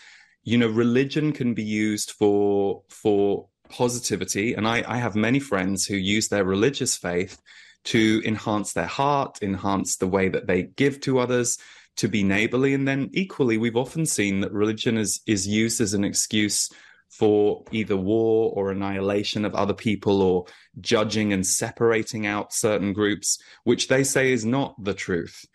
you 0.43 0.57
know 0.57 0.67
religion 0.67 1.31
can 1.31 1.53
be 1.53 1.63
used 1.63 2.11
for 2.11 2.83
for 2.89 3.47
positivity. 3.69 4.53
And 4.53 4.67
I, 4.67 4.83
I 4.87 4.97
have 4.97 5.15
many 5.15 5.39
friends 5.39 5.85
who 5.85 5.95
use 5.95 6.27
their 6.27 6.43
religious 6.43 6.95
faith 6.95 7.41
to 7.85 8.21
enhance 8.25 8.73
their 8.73 8.85
heart 8.85 9.39
enhance 9.41 9.97
the 9.97 10.07
way 10.07 10.29
that 10.29 10.47
they 10.47 10.63
give 10.63 11.01
to 11.01 11.19
others 11.19 11.57
to 11.97 12.07
be 12.07 12.23
neighborly. 12.23 12.73
And 12.73 12.87
then 12.87 13.09
equally 13.13 13.57
we've 13.57 13.75
often 13.75 14.05
seen 14.05 14.41
that 14.41 14.51
religion 14.51 14.97
is 14.97 15.21
is 15.25 15.47
used 15.47 15.81
as 15.81 15.93
an 15.93 16.03
excuse 16.03 16.69
for 17.09 17.63
either 17.71 17.95
war 17.95 18.51
or 18.55 18.71
annihilation 18.71 19.45
of 19.45 19.53
other 19.53 19.73
people 19.73 20.21
or 20.21 20.45
judging 20.81 21.31
and 21.31 21.45
separating 21.45 22.25
out 22.25 22.53
certain 22.53 22.91
groups 22.91 23.37
which 23.65 23.87
they 23.87 24.03
say 24.03 24.31
is 24.31 24.43
not 24.43 24.73
the 24.83 24.95
truth 24.95 25.45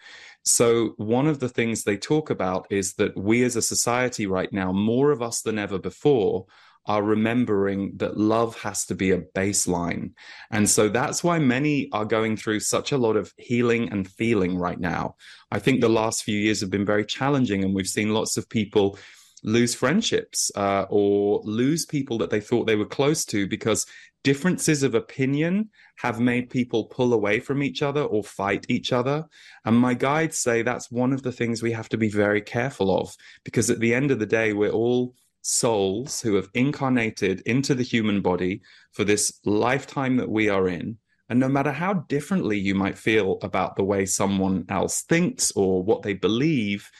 so, 0.49 0.95
one 0.97 1.27
of 1.27 1.41
the 1.41 1.49
things 1.49 1.85
they 1.85 1.97
talk 1.97 2.31
about 2.31 2.67
is 2.71 2.95
that 2.95 3.17
we 3.17 3.45
as 3.45 3.57
a 3.57 3.63
society 3.63 4.27
right 4.27 4.53
now, 4.53 4.73
more 4.73 5.11
of 5.11 5.21
us 5.21 5.43
than 5.43 5.59
ever 5.59 5.79
before, 5.79 6.47
are 6.87 7.03
remembering 7.03 7.93
that 7.97 8.17
love 8.17 8.59
has 8.63 8.87
to 8.87 8.95
be 8.95 9.11
a 9.11 9.21
baseline. 9.21 10.13
And 10.51 10.69
so 10.69 10.89
that's 10.89 11.23
why 11.23 11.39
many 11.39 11.91
are 11.93 12.07
going 12.07 12.39
through 12.39 12.61
such 12.61 12.93
a 12.93 12.99
lot 12.99 13.15
of 13.17 13.35
healing 13.37 13.93
and 13.93 14.09
feeling 14.09 14.57
right 14.57 14.81
now. 14.81 15.17
I 15.51 15.59
think 15.59 15.83
the 15.83 15.91
last 15.91 16.25
few 16.25 16.39
years 16.39 16.63
have 16.63 16.71
been 16.71 16.87
very 16.87 17.05
challenging, 17.05 17.63
and 17.63 17.75
we've 17.75 17.87
seen 17.87 18.15
lots 18.15 18.39
of 18.39 18.49
people 18.49 18.99
lose 19.45 19.75
friendships 19.75 20.51
uh, 20.57 20.87
or 20.89 21.43
lose 21.45 21.85
people 21.85 22.19
that 22.19 22.31
they 22.31 22.41
thought 22.41 22.67
they 22.67 22.75
were 22.75 22.87
close 22.87 23.25
to 23.27 23.47
because 23.47 23.87
differences 24.25 24.83
of 24.83 24.95
opinion 24.95 25.71
have 25.97 26.21
made 26.21 26.51
people 26.51 26.85
pull 26.85 27.13
away 27.13 27.41
from 27.41 27.63
each 27.63 27.83
other 27.83 28.03
or 28.03 28.23
fight 28.23 28.67
each 28.69 28.93
other. 28.93 29.25
And 29.65 29.77
my 29.77 29.95
guides 29.95 30.39
say 30.39 30.63
that's 30.63 30.91
one 30.91 31.13
of 31.13 31.23
the 31.23 31.33
things 31.33 31.63
we 31.63 31.73
have 31.73 31.89
to 31.91 31.97
be 31.97 32.09
very 32.09 32.41
careful 32.41 32.97
of 33.01 33.15
because 33.45 33.71
at 33.71 33.81
the 33.81 33.95
end 33.95 34.11
of 34.11 34.19
the 34.19 34.27
day, 34.27 34.53
we're 34.53 34.71
all 34.71 35.15
souls 35.43 36.21
who 36.21 36.35
have 36.35 36.49
incarnated 36.55 37.41
into 37.47 37.75
the 37.75 37.83
human 37.83 38.21
body 38.21 38.61
for 38.93 39.05
this 39.05 39.41
lifetime 39.45 40.17
that 40.17 40.31
we 40.31 40.49
are 40.49 40.69
in. 40.69 40.99
And 41.31 41.41
no 41.41 41.49
matter 41.49 41.73
how 41.73 41.95
differently 41.95 42.59
you 42.59 42.75
might 42.75 42.99
feel 42.99 43.39
about 43.43 43.77
the 43.77 43.85
way 43.85 44.07
someone 44.07 44.65
else 44.69 45.03
thinks 45.03 45.53
or 45.53 45.83
what 45.83 46.03
they 46.03 46.15
believe, 46.15 46.91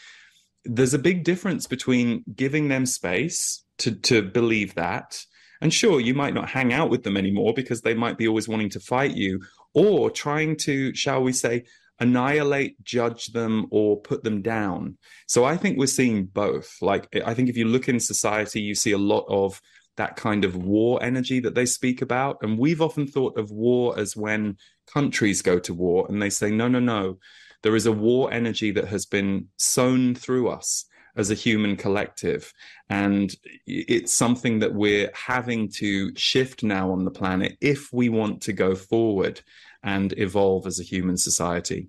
there's 0.65 0.95
a 0.95 0.99
big 0.99 1.25
difference 1.25 1.67
between 1.67 2.25
giving 2.35 2.69
them 2.69 2.85
space 2.85 3.65
to, 3.79 3.93
to 3.93 4.23
believe 4.23 4.75
that 4.75 5.25
and 5.61 5.73
sure, 5.73 6.01
you 6.01 6.15
might 6.15 6.35
not 6.35 6.49
hang 6.49 6.73
out 6.73 6.91
with 6.91 7.03
them 7.03 7.17
anymore 7.17 7.53
because 7.55 7.81
they 7.81 7.95
might 7.95 8.19
be 8.19 8.29
always 8.29 8.49
wanting 8.49 8.71
to 8.71 8.81
fight 8.81 9.17
you, 9.17 9.41
or 9.75 10.11
trying 10.11 10.57
to, 10.57 10.95
shall 10.95 11.23
we 11.23 11.33
say, 11.33 11.65
annihilate, 12.01 12.83
judge 12.85 13.27
them, 13.29 13.67
or 13.71 14.01
put 14.01 14.23
them 14.23 14.41
down. 14.41 14.97
So 15.27 15.45
I 15.45 15.57
think 15.57 15.79
we're 15.79 15.87
seeing 15.87 16.27
both. 16.27 16.77
Like, 16.81 17.09
I 17.25 17.35
think 17.35 17.49
if 17.49 17.57
you 17.57 17.67
look 17.67 17.89
in 17.89 18.01
society, 18.01 18.61
you 18.61 18.75
see 18.75 18.93
a 18.93 18.99
lot 18.99 19.25
of 19.29 19.61
that 19.97 20.15
kind 20.15 20.45
of 20.45 20.57
war 20.57 21.03
energy 21.03 21.41
that 21.41 21.57
they 21.57 21.67
speak 21.67 22.03
about. 22.03 22.39
And 22.43 22.57
we've 22.57 22.81
often 22.81 23.07
thought 23.07 23.37
of 23.37 23.51
war 23.51 23.99
as 23.99 24.17
when 24.17 24.57
countries 24.87 25.43
go 25.43 25.59
to 25.59 25.75
war 25.75 26.07
and 26.09 26.23
they 26.23 26.31
say, 26.31 26.51
no, 26.51 26.69
no, 26.69 26.79
no. 26.79 27.19
There 27.65 27.75
is 27.75 27.87
a 27.87 27.93
war 27.93 28.33
energy 28.33 28.71
that 28.71 28.87
has 28.87 29.05
been 29.05 29.49
sown 29.57 30.15
through 30.15 30.49
us 30.51 30.85
as 31.19 31.31
a 31.31 31.35
human 31.35 31.77
collective. 31.77 32.53
And 32.89 33.35
it's 33.67 34.13
something 34.13 34.61
that 34.61 34.73
we're 34.73 35.11
having 35.13 35.69
to 35.73 36.15
shift 36.17 36.63
now 36.63 36.93
on 36.93 37.05
the 37.05 37.11
planet 37.11 37.59
if 37.61 37.93
we 37.93 38.09
want 38.09 38.41
to 38.43 38.53
go 38.53 38.75
forward 38.75 39.43
and 39.83 40.15
evolve 40.17 40.67
as 40.67 40.81
a 40.81 40.85
human 40.85 41.17
society. 41.17 41.89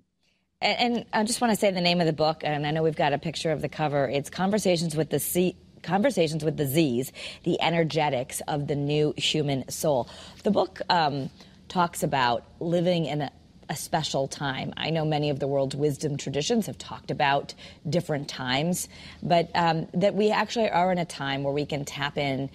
And, 0.60 0.96
and 0.96 1.04
I 1.12 1.24
just 1.24 1.40
want 1.40 1.52
to 1.52 1.58
say 1.58 1.70
the 1.70 1.80
name 1.80 2.00
of 2.00 2.06
the 2.06 2.12
book, 2.12 2.42
and 2.44 2.66
I 2.66 2.70
know 2.70 2.82
we've 2.82 2.96
got 2.96 3.12
a 3.12 3.18
picture 3.18 3.52
of 3.52 3.62
the 3.62 3.68
cover. 3.68 4.08
It's 4.08 4.28
Conversations 4.28 4.94
with 4.94 5.10
the 5.10 5.20
Sea. 5.20 5.56
Conversations 5.82 6.44
with 6.44 6.58
the 6.58 6.66
Z's, 6.66 7.10
the 7.44 7.58
energetics 7.62 8.42
of 8.46 8.66
the 8.66 8.76
new 8.76 9.14
human 9.16 9.66
soul. 9.70 10.10
The 10.44 10.50
book 10.50 10.82
um, 10.90 11.30
talks 11.68 12.02
about 12.02 12.44
living 12.60 13.06
in 13.06 13.22
a, 13.22 13.32
a 13.70 13.76
special 13.76 14.26
time. 14.26 14.74
I 14.76 14.90
know 14.90 15.04
many 15.04 15.30
of 15.30 15.38
the 15.38 15.46
world's 15.46 15.76
wisdom 15.76 16.16
traditions 16.16 16.66
have 16.66 16.76
talked 16.76 17.10
about 17.10 17.54
different 17.88 18.28
times, 18.28 18.88
but 19.22 19.48
um, 19.54 19.86
that 19.94 20.14
we 20.14 20.32
actually 20.32 20.68
are 20.68 20.90
in 20.90 20.98
a 20.98 21.04
time 21.04 21.44
where 21.44 21.54
we 21.54 21.64
can 21.64 21.84
tap 21.84 22.18
in 22.18 22.50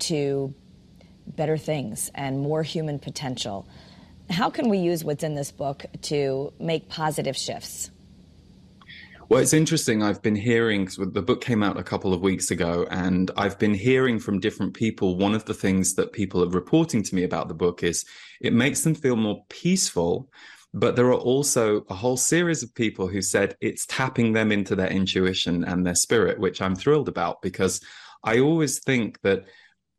to 0.00 0.54
better 1.26 1.56
things 1.56 2.10
and 2.14 2.38
more 2.38 2.62
human 2.62 2.98
potential. 2.98 3.66
How 4.30 4.50
can 4.50 4.68
we 4.68 4.78
use 4.78 5.02
what's 5.02 5.24
in 5.24 5.34
this 5.34 5.50
book 5.50 5.86
to 6.02 6.52
make 6.60 6.90
positive 6.90 7.36
shifts? 7.36 7.90
Well, 9.30 9.42
it's 9.42 9.52
interesting. 9.52 10.02
I've 10.02 10.22
been 10.22 10.36
hearing 10.36 10.88
the 10.96 11.20
book 11.20 11.42
came 11.42 11.62
out 11.62 11.78
a 11.78 11.82
couple 11.82 12.14
of 12.14 12.22
weeks 12.22 12.50
ago, 12.50 12.86
and 12.90 13.30
I've 13.36 13.58
been 13.58 13.74
hearing 13.74 14.18
from 14.18 14.40
different 14.40 14.72
people. 14.72 15.18
One 15.18 15.34
of 15.34 15.44
the 15.44 15.52
things 15.52 15.94
that 15.96 16.12
people 16.12 16.42
are 16.42 16.48
reporting 16.48 17.02
to 17.02 17.14
me 17.14 17.24
about 17.24 17.48
the 17.48 17.54
book 17.54 17.82
is 17.82 18.06
it 18.40 18.54
makes 18.54 18.82
them 18.82 18.94
feel 18.94 19.16
more 19.16 19.44
peaceful, 19.50 20.30
but 20.74 20.96
there 20.96 21.06
are 21.06 21.14
also 21.14 21.84
a 21.88 21.94
whole 21.94 22.16
series 22.16 22.62
of 22.62 22.74
people 22.74 23.08
who 23.08 23.22
said 23.22 23.56
it's 23.60 23.86
tapping 23.86 24.32
them 24.32 24.52
into 24.52 24.76
their 24.76 24.88
intuition 24.88 25.64
and 25.64 25.86
their 25.86 25.94
spirit, 25.94 26.38
which 26.38 26.60
I'm 26.60 26.76
thrilled 26.76 27.08
about 27.08 27.40
because 27.40 27.80
I 28.22 28.40
always 28.40 28.80
think 28.80 29.20
that 29.22 29.46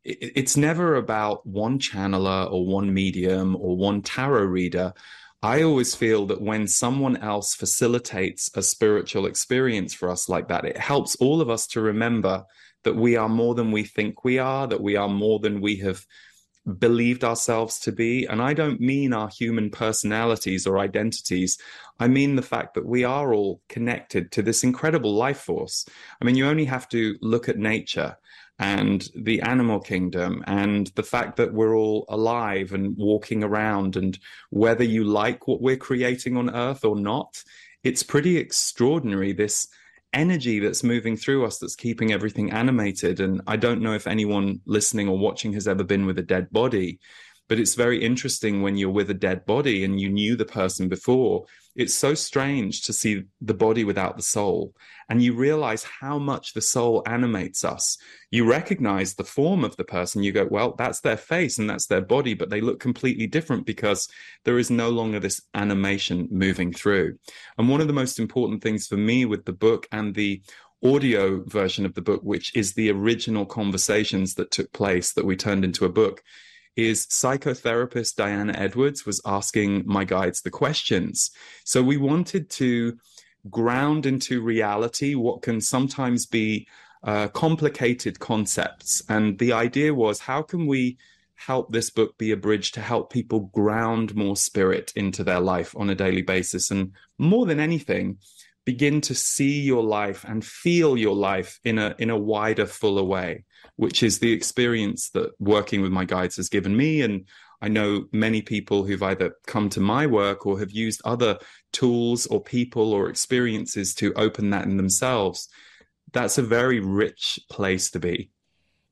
it's 0.04 0.56
never 0.56 0.96
about 0.96 1.46
one 1.46 1.78
channeler 1.78 2.50
or 2.50 2.64
one 2.66 2.92
medium 2.94 3.56
or 3.56 3.76
one 3.76 4.00
tarot 4.00 4.44
reader. 4.44 4.94
I 5.42 5.62
always 5.62 5.94
feel 5.94 6.26
that 6.26 6.40
when 6.40 6.66
someone 6.66 7.16
else 7.16 7.54
facilitates 7.54 8.50
a 8.54 8.62
spiritual 8.62 9.26
experience 9.26 9.92
for 9.92 10.08
us 10.08 10.28
like 10.28 10.48
that, 10.48 10.64
it 10.64 10.76
helps 10.76 11.16
all 11.16 11.40
of 11.40 11.50
us 11.50 11.66
to 11.68 11.80
remember 11.80 12.44
that 12.84 12.96
we 12.96 13.16
are 13.16 13.28
more 13.28 13.54
than 13.54 13.72
we 13.72 13.84
think 13.84 14.24
we 14.24 14.38
are, 14.38 14.66
that 14.66 14.82
we 14.82 14.96
are 14.96 15.08
more 15.08 15.38
than 15.38 15.60
we 15.60 15.76
have 15.76 16.04
believed 16.78 17.24
ourselves 17.24 17.78
to 17.80 17.92
be. 17.92 18.26
And 18.26 18.42
I 18.42 18.52
don't 18.52 18.80
mean 18.80 19.12
our 19.12 19.28
human 19.28 19.70
personalities 19.70 20.66
or 20.66 20.78
identities. 20.78 21.58
I 21.98 22.08
mean 22.08 22.36
the 22.36 22.42
fact 22.42 22.74
that 22.74 22.86
we 22.86 23.04
are 23.04 23.32
all 23.32 23.60
connected 23.68 24.30
to 24.32 24.42
this 24.42 24.62
incredible 24.62 25.14
life 25.14 25.40
force. 25.40 25.86
I 26.20 26.24
mean, 26.24 26.34
you 26.34 26.46
only 26.46 26.66
have 26.66 26.88
to 26.90 27.16
look 27.22 27.48
at 27.48 27.58
nature 27.58 28.16
and 28.58 29.08
the 29.16 29.40
animal 29.40 29.80
kingdom 29.80 30.44
and 30.46 30.88
the 30.88 31.02
fact 31.02 31.36
that 31.36 31.52
we're 31.52 31.74
all 31.74 32.04
alive 32.10 32.72
and 32.72 32.94
walking 32.98 33.42
around 33.42 33.96
and 33.96 34.18
whether 34.50 34.84
you 34.84 35.02
like 35.02 35.48
what 35.48 35.62
we're 35.62 35.76
creating 35.76 36.36
on 36.36 36.54
earth 36.54 36.84
or 36.84 36.94
not 36.94 37.42
it's 37.82 38.02
pretty 38.02 38.36
extraordinary 38.36 39.32
this 39.32 39.68
energy 40.12 40.58
that's 40.58 40.82
moving 40.82 41.16
through 41.16 41.44
us 41.44 41.58
that's 41.58 41.76
keeping 41.76 42.12
everything 42.12 42.50
animated. 42.52 43.20
And 43.20 43.40
I 43.46 43.56
don't 43.56 43.82
know 43.82 43.94
if 43.94 44.06
anyone 44.06 44.60
listening 44.66 45.08
or 45.08 45.18
watching 45.18 45.52
has 45.54 45.68
ever 45.68 45.84
been 45.84 46.06
with 46.06 46.18
a 46.18 46.22
dead 46.22 46.50
body, 46.50 46.98
but 47.48 47.58
it's 47.58 47.74
very 47.74 48.02
interesting 48.02 48.62
when 48.62 48.76
you're 48.76 48.90
with 48.90 49.10
a 49.10 49.14
dead 49.14 49.44
body 49.46 49.84
and 49.84 50.00
you 50.00 50.08
knew 50.08 50.36
the 50.36 50.44
person 50.44 50.88
before. 50.88 51.46
It's 51.76 51.94
so 51.94 52.14
strange 52.14 52.82
to 52.82 52.92
see 52.92 53.24
the 53.40 53.54
body 53.54 53.84
without 53.84 54.16
the 54.16 54.22
soul. 54.22 54.74
And 55.08 55.22
you 55.22 55.34
realize 55.34 55.84
how 55.84 56.18
much 56.18 56.52
the 56.52 56.60
soul 56.60 57.02
animates 57.06 57.64
us. 57.64 57.96
You 58.30 58.48
recognize 58.48 59.14
the 59.14 59.24
form 59.24 59.64
of 59.64 59.76
the 59.76 59.84
person. 59.84 60.22
You 60.22 60.32
go, 60.32 60.46
well, 60.50 60.74
that's 60.76 61.00
their 61.00 61.16
face 61.16 61.58
and 61.58 61.70
that's 61.70 61.86
their 61.86 62.00
body, 62.00 62.34
but 62.34 62.50
they 62.50 62.60
look 62.60 62.80
completely 62.80 63.26
different 63.26 63.66
because 63.66 64.08
there 64.44 64.58
is 64.58 64.70
no 64.70 64.90
longer 64.90 65.20
this 65.20 65.40
animation 65.54 66.28
moving 66.30 66.72
through. 66.72 67.18
And 67.56 67.68
one 67.68 67.80
of 67.80 67.86
the 67.86 67.92
most 67.92 68.18
important 68.18 68.62
things 68.62 68.86
for 68.86 68.96
me 68.96 69.24
with 69.24 69.44
the 69.44 69.52
book 69.52 69.86
and 69.92 70.14
the 70.14 70.42
audio 70.82 71.42
version 71.44 71.84
of 71.84 71.94
the 71.94 72.02
book, 72.02 72.22
which 72.22 72.54
is 72.56 72.72
the 72.72 72.90
original 72.90 73.46
conversations 73.46 74.34
that 74.34 74.50
took 74.50 74.72
place 74.72 75.12
that 75.12 75.26
we 75.26 75.36
turned 75.36 75.64
into 75.64 75.84
a 75.84 75.90
book, 75.90 76.22
is 76.76 77.06
psychotherapist 77.06 78.16
Diana 78.16 78.52
Edwards 78.56 79.04
was 79.04 79.20
asking 79.24 79.82
my 79.86 80.04
guides 80.04 80.42
the 80.42 80.50
questions. 80.50 81.30
So 81.64 81.82
we 81.82 81.96
wanted 81.96 82.50
to 82.50 82.98
ground 83.48 84.06
into 84.06 84.42
reality 84.42 85.14
what 85.14 85.42
can 85.42 85.60
sometimes 85.60 86.26
be 86.26 86.68
uh, 87.02 87.28
complicated 87.28 88.18
concepts. 88.18 89.02
And 89.08 89.38
the 89.38 89.52
idea 89.52 89.94
was 89.94 90.20
how 90.20 90.42
can 90.42 90.66
we 90.66 90.98
help 91.34 91.72
this 91.72 91.88
book 91.88 92.18
be 92.18 92.32
a 92.32 92.36
bridge 92.36 92.72
to 92.72 92.80
help 92.80 93.10
people 93.10 93.40
ground 93.54 94.14
more 94.14 94.36
spirit 94.36 94.92
into 94.94 95.24
their 95.24 95.40
life 95.40 95.74
on 95.76 95.88
a 95.90 95.94
daily 95.94 96.22
basis? 96.22 96.70
And 96.70 96.92
more 97.18 97.46
than 97.46 97.60
anything, 97.60 98.18
begin 98.66 99.00
to 99.00 99.14
see 99.14 99.60
your 99.60 99.82
life 99.82 100.24
and 100.28 100.44
feel 100.44 100.96
your 100.96 101.14
life 101.14 101.58
in 101.64 101.78
a 101.78 101.94
in 101.98 102.10
a 102.10 102.18
wider 102.18 102.66
fuller 102.66 103.02
way 103.02 103.44
which 103.76 104.02
is 104.02 104.18
the 104.18 104.32
experience 104.32 105.10
that 105.10 105.30
working 105.38 105.82
with 105.82 105.92
my 105.92 106.04
guides 106.04 106.36
has 106.36 106.48
given 106.48 106.76
me. 106.76 107.02
And 107.02 107.26
I 107.60 107.68
know 107.68 108.06
many 108.12 108.42
people 108.42 108.84
who've 108.84 109.02
either 109.02 109.36
come 109.46 109.68
to 109.70 109.80
my 109.80 110.06
work 110.06 110.46
or 110.46 110.58
have 110.58 110.70
used 110.70 111.02
other 111.04 111.38
tools 111.72 112.26
or 112.26 112.42
people 112.42 112.92
or 112.92 113.08
experiences 113.08 113.94
to 113.96 114.12
open 114.14 114.50
that 114.50 114.64
in 114.64 114.76
themselves. 114.76 115.48
That's 116.12 116.38
a 116.38 116.42
very 116.42 116.80
rich 116.80 117.38
place 117.50 117.90
to 117.92 118.00
be. 118.00 118.30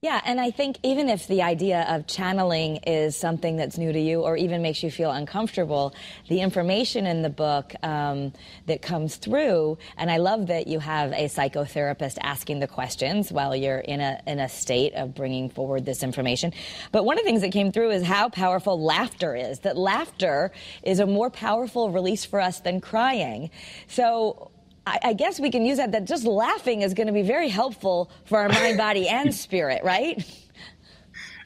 Yeah, 0.00 0.20
and 0.24 0.40
I 0.40 0.52
think 0.52 0.78
even 0.84 1.08
if 1.08 1.26
the 1.26 1.42
idea 1.42 1.84
of 1.88 2.06
channeling 2.06 2.76
is 2.86 3.16
something 3.16 3.56
that's 3.56 3.76
new 3.76 3.92
to 3.92 3.98
you 3.98 4.20
or 4.20 4.36
even 4.36 4.62
makes 4.62 4.80
you 4.80 4.92
feel 4.92 5.10
uncomfortable, 5.10 5.92
the 6.28 6.40
information 6.40 7.04
in 7.04 7.22
the 7.22 7.28
book 7.28 7.74
um, 7.82 8.32
that 8.66 8.80
comes 8.80 9.16
through, 9.16 9.76
and 9.96 10.08
I 10.08 10.18
love 10.18 10.46
that 10.46 10.68
you 10.68 10.78
have 10.78 11.10
a 11.10 11.24
psychotherapist 11.24 12.18
asking 12.22 12.60
the 12.60 12.68
questions 12.68 13.32
while 13.32 13.56
you're 13.56 13.80
in 13.80 14.00
a 14.00 14.22
in 14.24 14.38
a 14.38 14.48
state 14.48 14.94
of 14.94 15.16
bringing 15.16 15.50
forward 15.50 15.84
this 15.84 16.04
information. 16.04 16.52
But 16.92 17.04
one 17.04 17.18
of 17.18 17.24
the 17.24 17.28
things 17.28 17.40
that 17.40 17.50
came 17.50 17.72
through 17.72 17.90
is 17.90 18.04
how 18.04 18.28
powerful 18.28 18.80
laughter 18.80 19.34
is. 19.34 19.58
That 19.60 19.76
laughter 19.76 20.52
is 20.84 21.00
a 21.00 21.06
more 21.06 21.28
powerful 21.28 21.90
release 21.90 22.24
for 22.24 22.40
us 22.40 22.60
than 22.60 22.80
crying. 22.80 23.50
So 23.88 24.52
I, 24.88 25.10
I 25.10 25.12
guess 25.12 25.38
we 25.38 25.50
can 25.50 25.64
use 25.64 25.76
that, 25.76 25.92
that 25.92 26.06
just 26.06 26.24
laughing 26.24 26.82
is 26.82 26.94
going 26.94 27.06
to 27.06 27.12
be 27.12 27.22
very 27.22 27.48
helpful 27.48 28.10
for 28.24 28.38
our 28.38 28.48
mind, 28.48 28.78
body, 28.86 29.08
and 29.08 29.34
spirit, 29.34 29.82
right? 29.84 30.24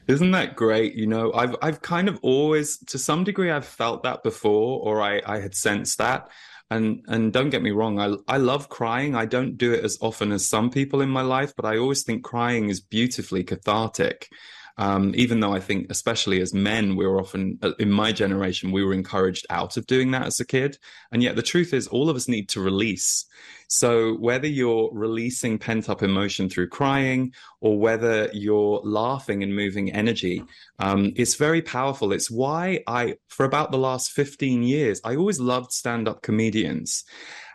Isn't 0.07 0.31
that 0.31 0.55
great? 0.55 0.95
You 0.95 1.07
know, 1.07 1.33
I've 1.33 1.55
I've 1.61 1.81
kind 1.81 2.09
of 2.09 2.19
always, 2.21 2.77
to 2.87 2.97
some 2.97 3.23
degree, 3.23 3.51
I've 3.51 3.65
felt 3.65 4.03
that 4.03 4.23
before, 4.23 4.81
or 4.81 5.01
I, 5.01 5.21
I 5.25 5.39
had 5.39 5.55
sensed 5.55 5.97
that. 5.97 6.29
And 6.69 7.03
and 7.07 7.31
don't 7.31 7.49
get 7.49 7.61
me 7.61 7.71
wrong, 7.71 7.99
I 7.99 8.15
I 8.27 8.37
love 8.37 8.69
crying. 8.69 9.15
I 9.15 9.25
don't 9.25 9.57
do 9.57 9.73
it 9.73 9.83
as 9.83 9.97
often 10.01 10.31
as 10.31 10.47
some 10.47 10.69
people 10.69 11.01
in 11.01 11.09
my 11.09 11.21
life, 11.21 11.53
but 11.55 11.65
I 11.65 11.77
always 11.77 12.03
think 12.03 12.23
crying 12.23 12.69
is 12.69 12.79
beautifully 12.81 13.43
cathartic. 13.43 14.29
Um, 14.77 15.13
even 15.15 15.39
though 15.39 15.53
I 15.53 15.59
think, 15.59 15.87
especially 15.89 16.41
as 16.41 16.53
men, 16.53 16.95
we 16.95 17.05
were 17.05 17.19
often, 17.19 17.59
uh, 17.61 17.73
in 17.79 17.91
my 17.91 18.11
generation, 18.11 18.71
we 18.71 18.83
were 18.83 18.93
encouraged 18.93 19.45
out 19.49 19.77
of 19.77 19.85
doing 19.85 20.11
that 20.11 20.25
as 20.25 20.39
a 20.39 20.45
kid. 20.45 20.77
And 21.11 21.21
yet 21.21 21.35
the 21.35 21.43
truth 21.43 21.73
is, 21.73 21.87
all 21.87 22.09
of 22.09 22.15
us 22.15 22.27
need 22.27 22.49
to 22.49 22.61
release. 22.61 23.25
So 23.67 24.15
whether 24.15 24.47
you're 24.47 24.89
releasing 24.93 25.57
pent 25.59 25.89
up 25.89 26.03
emotion 26.03 26.49
through 26.49 26.69
crying 26.69 27.33
or 27.61 27.79
whether 27.79 28.29
you're 28.33 28.81
laughing 28.83 29.43
and 29.43 29.55
moving 29.55 29.91
energy, 29.91 30.43
um, 30.79 31.13
it's 31.15 31.35
very 31.35 31.61
powerful. 31.61 32.11
It's 32.11 32.31
why 32.31 32.83
I, 32.87 33.15
for 33.29 33.45
about 33.45 33.71
the 33.71 33.77
last 33.77 34.11
15 34.11 34.63
years, 34.63 35.01
I 35.03 35.15
always 35.15 35.39
loved 35.39 35.71
stand 35.71 36.07
up 36.07 36.21
comedians. 36.21 37.03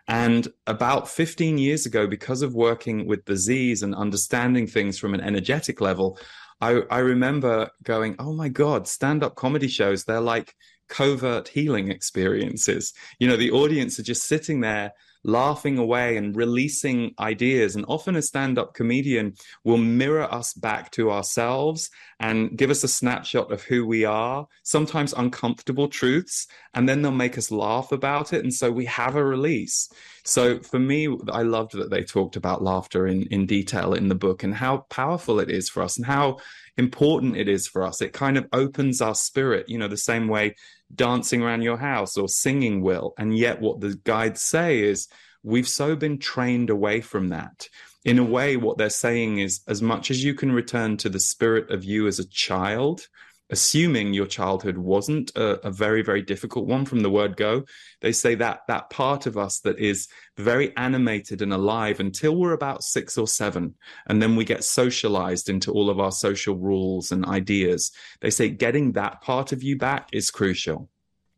And 0.08 0.48
about 0.66 1.08
15 1.08 1.58
years 1.58 1.84
ago, 1.84 2.06
because 2.06 2.40
of 2.40 2.54
working 2.54 3.06
with 3.06 3.26
the 3.26 3.36
Z's 3.36 3.82
and 3.82 3.94
understanding 3.94 4.66
things 4.66 4.98
from 4.98 5.12
an 5.12 5.20
energetic 5.20 5.82
level, 5.82 6.18
I, 6.60 6.82
I 6.90 6.98
remember 6.98 7.70
going, 7.82 8.16
oh 8.18 8.32
my 8.32 8.48
God, 8.48 8.88
stand 8.88 9.22
up 9.22 9.36
comedy 9.36 9.68
shows, 9.68 10.04
they're 10.04 10.20
like 10.20 10.54
covert 10.88 11.48
healing 11.48 11.90
experiences. 11.90 12.94
You 13.18 13.28
know, 13.28 13.36
the 13.36 13.50
audience 13.50 13.98
are 13.98 14.04
just 14.04 14.24
sitting 14.24 14.60
there 14.60 14.92
laughing 15.24 15.78
away 15.78 16.16
and 16.16 16.36
releasing 16.36 17.14
ideas. 17.18 17.76
And 17.76 17.84
often 17.88 18.16
a 18.16 18.22
stand 18.22 18.58
up 18.58 18.74
comedian 18.74 19.34
will 19.64 19.78
mirror 19.78 20.32
us 20.32 20.52
back 20.54 20.90
to 20.92 21.10
ourselves 21.10 21.90
and 22.20 22.56
give 22.56 22.70
us 22.70 22.84
a 22.84 22.88
snapshot 22.88 23.52
of 23.52 23.62
who 23.62 23.86
we 23.86 24.04
are, 24.04 24.46
sometimes 24.62 25.12
uncomfortable 25.12 25.88
truths, 25.88 26.46
and 26.74 26.88
then 26.88 27.02
they'll 27.02 27.12
make 27.12 27.38
us 27.38 27.50
laugh 27.50 27.92
about 27.92 28.32
it. 28.32 28.42
And 28.42 28.52
so 28.52 28.70
we 28.70 28.86
have 28.86 29.14
a 29.16 29.24
release. 29.24 29.88
So 30.24 30.60
for 30.60 30.78
me, 30.78 31.08
I 31.30 31.42
loved 31.42 31.72
that 31.72 31.90
they 31.90 32.02
talked 32.02 32.36
about 32.36 32.62
laughter 32.62 33.06
in, 33.06 33.22
in 33.24 33.46
detail 33.46 33.94
in 33.94 34.08
the 34.08 34.14
book 34.14 34.42
and 34.42 34.54
how 34.54 34.78
powerful 34.90 35.40
it 35.40 35.50
is 35.50 35.68
for 35.68 35.82
us 35.82 35.96
and 35.96 36.06
how 36.06 36.38
important 36.76 37.36
it 37.36 37.48
is 37.48 37.66
for 37.66 37.84
us. 37.84 38.02
It 38.02 38.12
kind 38.12 38.36
of 38.36 38.46
opens 38.52 39.00
our 39.00 39.14
spirit, 39.14 39.68
you 39.68 39.78
know, 39.78 39.88
the 39.88 39.96
same 39.96 40.28
way 40.28 40.54
dancing 40.94 41.42
around 41.42 41.62
your 41.62 41.76
house 41.76 42.16
or 42.16 42.28
singing 42.28 42.82
will. 42.82 43.14
And 43.18 43.36
yet, 43.36 43.60
what 43.60 43.80
the 43.80 43.98
guides 44.04 44.42
say 44.42 44.80
is 44.80 45.08
we've 45.42 45.68
so 45.68 45.96
been 45.96 46.18
trained 46.18 46.70
away 46.70 47.00
from 47.00 47.28
that. 47.28 47.68
In 48.04 48.18
a 48.18 48.24
way, 48.24 48.56
what 48.56 48.78
they're 48.78 48.90
saying 48.90 49.38
is 49.38 49.60
as 49.66 49.82
much 49.82 50.10
as 50.10 50.22
you 50.22 50.34
can 50.34 50.52
return 50.52 50.96
to 50.98 51.08
the 51.08 51.20
spirit 51.20 51.70
of 51.70 51.84
you 51.84 52.06
as 52.06 52.18
a 52.18 52.28
child, 52.28 53.06
assuming 53.50 54.12
your 54.12 54.26
childhood 54.26 54.78
wasn't 54.78 55.34
a, 55.36 55.66
a, 55.66 55.70
very 55.70 56.02
very 56.02 56.22
difficult 56.22 56.66
one 56.66 56.84
from 56.84 57.00
the 57.00 57.10
word 57.10 57.36
go 57.36 57.64
they 58.00 58.12
say 58.12 58.34
that 58.34 58.60
that 58.68 58.90
part 58.90 59.26
of 59.26 59.36
us 59.38 59.60
that 59.60 59.78
is 59.78 60.08
very 60.36 60.76
animated 60.76 61.42
and 61.42 61.52
alive 61.52 62.00
until 62.00 62.36
we're 62.36 62.52
about 62.52 62.82
six 62.82 63.16
or 63.16 63.26
seven 63.26 63.74
and 64.06 64.22
then 64.22 64.36
we 64.36 64.44
get 64.44 64.64
socialized 64.64 65.48
into 65.48 65.72
all 65.72 65.90
of 65.90 66.00
our 66.00 66.12
social 66.12 66.56
rules 66.56 67.12
and 67.12 67.24
ideas. 67.26 67.92
They 68.20 68.30
say 68.30 68.48
getting 68.48 68.92
that 68.92 69.20
part 69.20 69.52
of 69.52 69.62
you 69.62 69.76
back 69.76 70.08
is 70.12 70.30
crucial. 70.30 70.88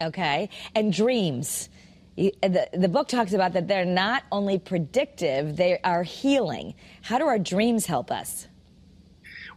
Okay. 0.02 0.48
And 0.74 0.92
dreams. 0.92 1.68
The, 2.16 2.68
the 2.72 2.88
book 2.88 3.08
talks 3.08 3.32
about 3.32 3.52
that 3.54 3.68
they're 3.68 3.84
not 3.84 4.24
only 4.30 4.58
predictive 4.58 5.56
they 5.56 5.78
are 5.84 6.02
healing. 6.02 6.74
How 7.02 7.18
do 7.18 7.26
our 7.26 7.38
dreams 7.38 7.86
help 7.86 8.10
us 8.10 8.46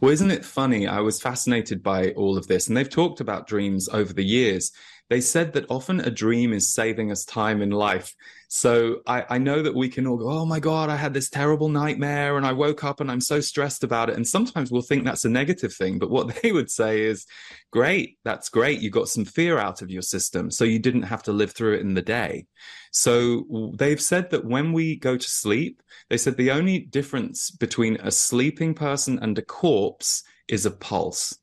well, 0.04 0.12
isn't 0.12 0.32
it 0.32 0.44
funny? 0.44 0.86
I 0.86 1.00
was 1.00 1.22
fascinated 1.22 1.82
by 1.82 2.10
all 2.10 2.38
of 2.38 2.48
this, 2.48 2.68
and 2.68 2.76
they've 2.76 2.90
talked 2.90 3.22
about 3.22 3.48
dreams 3.48 3.88
over 3.88 4.12
the 4.12 4.22
years. 4.22 4.74
They 5.14 5.22
said 5.22 5.54
that 5.54 5.70
often 5.70 6.00
a 6.00 6.10
dream 6.10 6.54
is 6.54 6.74
saving 6.74 7.12
us 7.12 7.24
time 7.24 7.62
in 7.62 7.70
life. 7.70 8.16
So 8.48 9.02
I, 9.06 9.24
I, 9.30 9.38
know 9.38 9.62
that 9.62 9.76
we 9.76 9.88
can 9.88 10.08
all 10.08 10.18
go, 10.18 10.28
oh 10.28 10.44
my 10.44 10.60
God, 10.60 10.90
I 10.90 10.96
had 10.96 11.14
this 11.14 11.30
terrible 11.30 11.70
nightmare 11.70 12.36
and 12.36 12.48
I 12.48 12.54
woke 12.54 12.84
up 12.84 13.00
and 13.00 13.12
I'm 13.12 13.22
so 13.22 13.40
stressed 13.40 13.84
about 13.84 14.10
it. 14.10 14.16
And 14.16 14.28
sometimes 14.28 14.72
we'll 14.72 14.82
think 14.82 15.06
that's 15.06 15.24
a 15.24 15.30
negative 15.30 15.72
thing. 15.72 16.00
But 16.00 16.10
what 16.10 16.36
they 16.42 16.52
would 16.52 16.72
say 16.72 17.04
is, 17.04 17.28
great, 17.70 18.18
that's 18.26 18.50
great. 18.50 18.80
You 18.80 18.90
got 18.90 19.08
some 19.08 19.24
fear 19.24 19.60
out 19.60 19.84
of 19.84 19.92
your 19.92 20.02
system. 20.02 20.50
So 20.50 20.64
you 20.64 20.80
didn't 20.80 21.04
have 21.04 21.22
to 21.24 21.32
live 21.32 21.52
through 21.52 21.76
it 21.76 21.82
in 21.82 21.94
the 21.94 22.02
day. 22.02 22.48
So 22.92 23.46
they've 23.78 24.02
said 24.02 24.32
that 24.32 24.46
when 24.46 24.74
we 24.74 24.96
go 24.96 25.16
to 25.16 25.30
sleep, 25.30 25.84
they 26.10 26.18
said 26.18 26.38
the 26.38 26.50
only 26.50 26.80
difference 26.80 27.52
between 27.52 27.98
a 27.98 28.10
sleeping 28.10 28.74
person 28.74 29.20
and 29.22 29.38
a 29.38 29.44
corpse 29.44 30.24
is 30.48 30.66
a 30.66 30.72
pulse. 30.72 31.38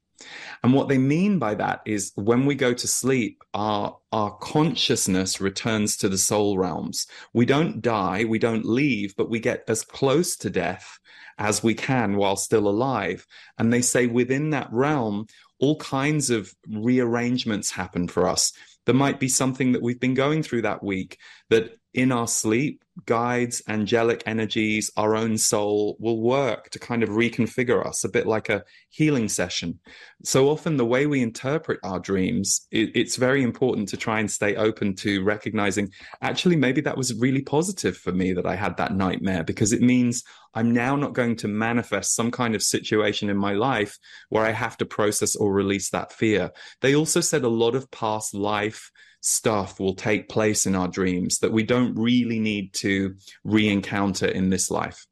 And 0.62 0.72
what 0.72 0.88
they 0.88 0.98
mean 0.98 1.38
by 1.38 1.54
that 1.54 1.80
is 1.86 2.12
when 2.14 2.46
we 2.46 2.54
go 2.54 2.72
to 2.74 2.88
sleep, 2.88 3.42
our, 3.54 3.96
our 4.12 4.36
consciousness 4.38 5.40
returns 5.40 5.96
to 5.98 6.08
the 6.08 6.18
soul 6.18 6.58
realms. 6.58 7.06
We 7.32 7.46
don't 7.46 7.80
die, 7.80 8.24
we 8.24 8.38
don't 8.38 8.64
leave, 8.64 9.14
but 9.16 9.30
we 9.30 9.40
get 9.40 9.64
as 9.68 9.82
close 9.82 10.36
to 10.36 10.50
death 10.50 10.98
as 11.38 11.62
we 11.62 11.74
can 11.74 12.16
while 12.16 12.36
still 12.36 12.68
alive. 12.68 13.26
And 13.58 13.72
they 13.72 13.80
say 13.80 14.06
within 14.06 14.50
that 14.50 14.68
realm, 14.72 15.26
all 15.58 15.76
kinds 15.76 16.30
of 16.30 16.54
rearrangements 16.68 17.70
happen 17.70 18.08
for 18.08 18.28
us. 18.28 18.52
There 18.86 18.94
might 18.94 19.20
be 19.20 19.28
something 19.28 19.72
that 19.72 19.82
we've 19.82 20.00
been 20.00 20.14
going 20.14 20.42
through 20.42 20.62
that 20.62 20.82
week 20.82 21.18
that 21.48 21.78
in 21.94 22.12
our 22.12 22.28
sleep, 22.28 22.84
guides, 23.07 23.62
angelic 23.69 24.23
energies, 24.26 24.90
our 24.97 25.14
own 25.14 25.38
soul 25.38 25.97
will 25.99 26.21
work 26.21 26.71
to 26.71 26.78
kind 26.78 27.02
of 27.02 27.11
reconfigure 27.11 27.85
us, 27.87 28.04
a 28.04 28.09
bit 28.09 28.26
like 28.26 28.49
a 28.49 28.64
healing 28.90 29.28
session. 29.28 29.78
So 30.25 30.49
often, 30.49 30.76
the 30.76 30.87
way 30.87 31.07
we 31.07 31.23
interpret 31.23 31.80
our 31.83 31.99
dreams, 31.99 32.66
it, 32.71 32.90
it's 32.95 33.16
very 33.16 33.42
important 33.42 33.88
to 33.90 33.97
try 33.97 34.21
and 34.21 34.30
stay 34.30 34.57
open 34.57 34.95
to 34.97 35.23
recognizing 35.25 35.90
actually, 36.21 36.57
maybe 36.57 36.80
that 36.83 36.97
was 36.97 37.14
really 37.14 37.42
positive 37.42 37.97
for 37.97 38.12
me 38.12 38.33
that 38.33 38.47
I 38.47 38.57
had 38.57 38.76
that 38.76 38.95
nightmare 38.95 39.45
because 39.45 39.73
it 39.73 39.80
means 39.80 40.23
I'm 40.54 40.73
now 40.73 40.97
not 40.97 41.14
going 41.14 41.37
to 41.37 41.49
manifest 41.49 42.14
some 42.14 42.30
kind 42.30 42.54
of 42.54 42.62
situation 42.62 43.30
in 43.30 43.37
my 43.37 43.54
life 43.54 43.99
where 44.28 44.45
I 44.45 44.50
have 44.50 44.76
to 44.78 44.87
process 44.87 45.37
or 45.37 45.53
release 45.53 45.90
that 45.90 46.12
fear. 46.12 46.51
They 46.81 46.94
also 46.94 47.20
said 47.20 47.44
a 47.44 47.48
lot 47.48 47.74
of 47.74 47.90
past 47.90 48.35
life 48.35 48.90
stuff 49.20 49.78
will 49.78 49.94
take 49.94 50.28
place 50.28 50.66
in 50.66 50.74
our 50.74 50.88
dreams 50.88 51.38
that 51.38 51.52
we 51.52 51.62
don't 51.62 51.94
really 51.94 52.40
need 52.40 52.72
to 52.74 53.14
re 53.44 53.68
encounter 53.68 54.26
in 54.26 54.50
this 54.50 54.70
life. 54.70 55.06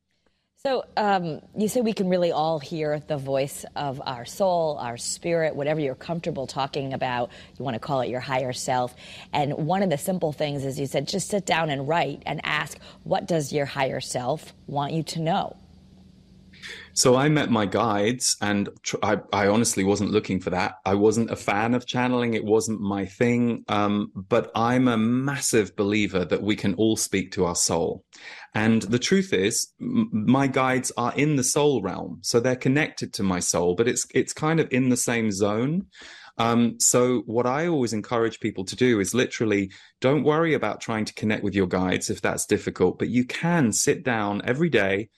So, 0.60 0.84
um, 0.96 1.40
you 1.56 1.68
say 1.68 1.82
we 1.82 1.92
can 1.92 2.08
really 2.08 2.32
all 2.32 2.58
hear 2.58 2.98
the 3.06 3.16
voice 3.16 3.64
of 3.76 4.02
our 4.04 4.24
soul, 4.24 4.76
our 4.78 4.96
spirit, 4.96 5.54
whatever 5.54 5.78
you're 5.78 5.94
comfortable 5.94 6.48
talking 6.48 6.92
about. 6.92 7.30
You 7.56 7.64
want 7.64 7.76
to 7.76 7.78
call 7.78 8.00
it 8.00 8.10
your 8.10 8.18
higher 8.18 8.52
self. 8.52 8.96
And 9.32 9.54
one 9.54 9.84
of 9.84 9.90
the 9.90 9.98
simple 9.98 10.32
things 10.32 10.64
is 10.64 10.80
you 10.80 10.86
said 10.86 11.06
just 11.06 11.28
sit 11.28 11.46
down 11.46 11.70
and 11.70 11.86
write 11.86 12.24
and 12.26 12.40
ask, 12.42 12.76
what 13.04 13.28
does 13.28 13.52
your 13.52 13.66
higher 13.66 14.00
self 14.00 14.52
want 14.66 14.92
you 14.92 15.04
to 15.04 15.20
know? 15.20 15.56
So 16.98 17.14
I 17.14 17.28
met 17.28 17.48
my 17.48 17.64
guides, 17.64 18.36
and 18.40 18.68
tr- 18.82 18.96
I, 19.04 19.18
I, 19.32 19.46
honestly 19.46 19.84
wasn't 19.84 20.10
looking 20.10 20.40
for 20.40 20.50
that. 20.50 20.78
I 20.84 20.96
wasn't 20.96 21.30
a 21.30 21.36
fan 21.36 21.74
of 21.74 21.86
channeling; 21.86 22.34
it 22.34 22.44
wasn't 22.44 22.80
my 22.80 23.06
thing. 23.06 23.64
Um, 23.68 24.10
but 24.16 24.50
I'm 24.56 24.88
a 24.88 24.98
massive 24.98 25.76
believer 25.76 26.24
that 26.24 26.42
we 26.42 26.56
can 26.56 26.74
all 26.74 26.96
speak 26.96 27.30
to 27.32 27.44
our 27.44 27.54
soul. 27.54 28.04
And 28.52 28.82
the 28.82 28.98
truth 28.98 29.32
is, 29.32 29.68
m- 29.80 30.10
my 30.12 30.48
guides 30.48 30.90
are 30.96 31.14
in 31.14 31.36
the 31.36 31.44
soul 31.44 31.82
realm, 31.82 32.18
so 32.22 32.40
they're 32.40 32.56
connected 32.56 33.12
to 33.12 33.22
my 33.22 33.38
soul, 33.38 33.76
but 33.76 33.86
it's 33.86 34.04
it's 34.12 34.32
kind 34.32 34.58
of 34.58 34.66
in 34.72 34.88
the 34.88 34.96
same 34.96 35.30
zone. 35.30 35.86
Um, 36.36 36.80
so 36.80 37.22
what 37.26 37.46
I 37.46 37.68
always 37.68 37.92
encourage 37.92 38.40
people 38.40 38.64
to 38.64 38.74
do 38.74 38.98
is 38.98 39.14
literally 39.14 39.70
don't 40.00 40.24
worry 40.24 40.54
about 40.54 40.80
trying 40.80 41.04
to 41.04 41.14
connect 41.14 41.44
with 41.44 41.54
your 41.54 41.68
guides 41.68 42.10
if 42.10 42.20
that's 42.20 42.44
difficult, 42.44 42.98
but 42.98 43.08
you 43.08 43.24
can 43.24 43.70
sit 43.70 44.02
down 44.02 44.42
every 44.44 44.68
day 44.68 45.10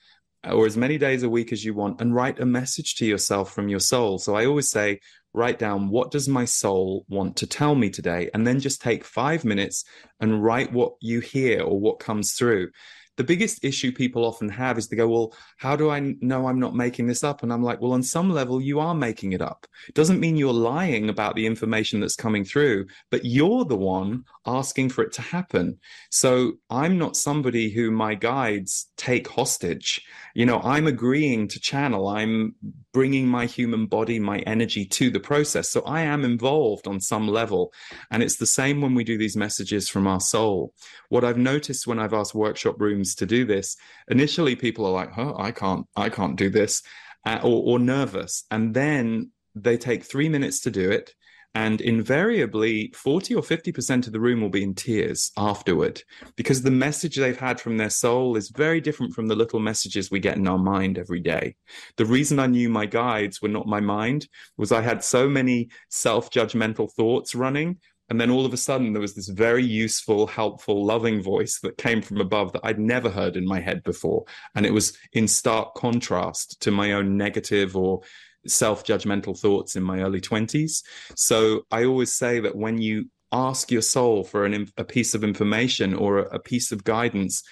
Uh, 0.45 0.53
or 0.53 0.65
as 0.65 0.75
many 0.75 0.97
days 0.97 1.23
a 1.23 1.29
week 1.29 1.51
as 1.51 1.63
you 1.63 1.73
want 1.73 2.01
and 2.01 2.15
write 2.15 2.39
a 2.39 2.45
message 2.45 2.95
to 2.95 3.05
yourself 3.05 3.53
from 3.53 3.69
your 3.69 3.79
soul. 3.79 4.17
So 4.17 4.35
I 4.35 4.45
always 4.45 4.71
say, 4.71 4.99
write 5.33 5.59
down 5.59 5.89
what 5.89 6.11
does 6.11 6.27
my 6.27 6.45
soul 6.45 7.05
want 7.07 7.37
to 7.37 7.47
tell 7.47 7.75
me 7.75 7.89
today 7.89 8.29
and 8.33 8.45
then 8.45 8.59
just 8.59 8.81
take 8.81 9.03
5 9.03 9.45
minutes 9.45 9.85
and 10.19 10.43
write 10.43 10.73
what 10.73 10.93
you 10.99 11.19
hear 11.19 11.61
or 11.61 11.79
what 11.79 11.99
comes 11.99 12.33
through 12.33 12.71
the 13.17 13.23
biggest 13.23 13.63
issue 13.63 13.91
people 13.91 14.25
often 14.25 14.49
have 14.49 14.77
is 14.77 14.87
they 14.87 14.95
go, 14.95 15.07
Well, 15.07 15.33
how 15.57 15.75
do 15.75 15.89
I 15.89 16.15
know 16.21 16.47
I'm 16.47 16.59
not 16.59 16.75
making 16.75 17.07
this 17.07 17.23
up? 17.23 17.43
And 17.43 17.51
I'm 17.51 17.63
like, 17.63 17.81
Well, 17.81 17.93
on 17.93 18.03
some 18.03 18.29
level, 18.29 18.61
you 18.61 18.79
are 18.79 18.95
making 18.95 19.33
it 19.33 19.41
up. 19.41 19.67
It 19.87 19.95
doesn't 19.95 20.19
mean 20.19 20.37
you're 20.37 20.53
lying 20.53 21.09
about 21.09 21.35
the 21.35 21.45
information 21.45 21.99
that's 21.99 22.15
coming 22.15 22.45
through, 22.45 22.87
but 23.09 23.25
you're 23.25 23.65
the 23.65 23.77
one 23.77 24.23
asking 24.45 24.89
for 24.89 25.03
it 25.03 25.11
to 25.13 25.21
happen. 25.21 25.79
So 26.09 26.53
I'm 26.69 26.97
not 26.97 27.17
somebody 27.17 27.69
who 27.69 27.91
my 27.91 28.15
guides 28.15 28.87
take 28.97 29.27
hostage. 29.27 30.01
You 30.33 30.45
know, 30.45 30.61
I'm 30.61 30.87
agreeing 30.87 31.47
to 31.49 31.59
channel, 31.59 32.07
I'm 32.07 32.55
bringing 32.93 33.27
my 33.27 33.45
human 33.45 33.85
body, 33.85 34.19
my 34.19 34.39
energy 34.39 34.85
to 34.85 35.09
the 35.09 35.19
process. 35.19 35.69
So 35.69 35.81
I 35.81 36.01
am 36.01 36.25
involved 36.25 36.87
on 36.87 36.99
some 36.99 37.27
level. 37.27 37.71
And 38.09 38.21
it's 38.21 38.37
the 38.37 38.45
same 38.45 38.81
when 38.81 38.95
we 38.95 39.03
do 39.03 39.17
these 39.17 39.37
messages 39.37 39.89
from 39.89 40.07
our 40.07 40.19
soul. 40.19 40.73
What 41.09 41.23
I've 41.23 41.37
noticed 41.37 41.87
when 41.87 41.99
I've 41.99 42.13
asked 42.13 42.35
workshop 42.35 42.79
rooms 42.79 43.15
to 43.15 43.25
do 43.25 43.45
this, 43.45 43.77
initially 44.09 44.55
people 44.55 44.85
are 44.85 44.91
like, 44.91 45.11
"Huh, 45.11 45.33
I 45.37 45.51
can't, 45.51 45.85
I 45.95 46.09
can't 46.09 46.35
do 46.35 46.49
this," 46.49 46.81
uh, 47.25 47.39
or, 47.43 47.63
or 47.73 47.79
nervous, 47.79 48.43
and 48.51 48.73
then 48.73 49.31
they 49.55 49.77
take 49.77 50.03
three 50.03 50.29
minutes 50.29 50.61
to 50.61 50.71
do 50.71 50.91
it. 50.91 51.13
And 51.53 51.81
invariably, 51.81 52.93
40 52.95 53.35
or 53.35 53.41
50% 53.41 54.07
of 54.07 54.13
the 54.13 54.21
room 54.21 54.39
will 54.39 54.49
be 54.49 54.63
in 54.63 54.73
tears 54.73 55.31
afterward 55.37 56.01
because 56.37 56.61
the 56.61 56.71
message 56.71 57.17
they've 57.17 57.37
had 57.37 57.59
from 57.59 57.77
their 57.77 57.89
soul 57.89 58.37
is 58.37 58.49
very 58.49 58.79
different 58.79 59.13
from 59.13 59.27
the 59.27 59.35
little 59.35 59.59
messages 59.59 60.09
we 60.09 60.19
get 60.19 60.37
in 60.37 60.47
our 60.47 60.57
mind 60.57 60.97
every 60.97 61.19
day. 61.19 61.55
The 61.97 62.05
reason 62.05 62.39
I 62.39 62.47
knew 62.47 62.69
my 62.69 62.85
guides 62.85 63.41
were 63.41 63.49
not 63.49 63.67
my 63.67 63.81
mind 63.81 64.29
was 64.57 64.71
I 64.71 64.81
had 64.81 65.03
so 65.03 65.27
many 65.27 65.69
self 65.89 66.29
judgmental 66.29 66.89
thoughts 66.93 67.35
running 67.35 67.79
and 68.11 68.19
then 68.19 68.29
all 68.29 68.45
of 68.45 68.51
a 68.53 68.57
sudden, 68.57 68.91
there 68.91 69.01
was 69.01 69.15
this 69.15 69.29
very 69.29 69.63
useful, 69.63 70.27
helpful, 70.27 70.85
loving 70.85 71.21
voice 71.23 71.61
that 71.61 71.77
came 71.77 72.01
from 72.01 72.19
above 72.19 72.51
that 72.51 72.59
I'd 72.65 72.77
never 72.77 73.09
heard 73.09 73.37
in 73.37 73.47
my 73.47 73.61
head 73.61 73.83
before. 73.83 74.25
And 74.53 74.65
it 74.65 74.73
was 74.73 74.97
in 75.13 75.29
stark 75.29 75.75
contrast 75.75 76.61
to 76.63 76.71
my 76.71 76.91
own 76.91 77.15
negative 77.15 77.77
or 77.77 78.01
self 78.47 78.83
judgmental 78.83 79.37
thoughts 79.37 79.75
in 79.75 79.83
my 79.83 80.01
early 80.01 80.21
20s. 80.21 80.83
So 81.15 81.65
I 81.71 81.85
always 81.85 82.13
say 82.13 82.39
that 82.39 82.55
when 82.55 82.79
you 82.79 83.09
ask 83.31 83.71
your 83.71 83.81
soul 83.81 84.23
for 84.23 84.45
an, 84.45 84.67
a 84.77 84.83
piece 84.83 85.13
of 85.13 85.23
information 85.23 85.93
or 85.93 86.19
a, 86.19 86.35
a 86.35 86.39
piece 86.39 86.71
of 86.71 86.83
guidance, 86.83 87.43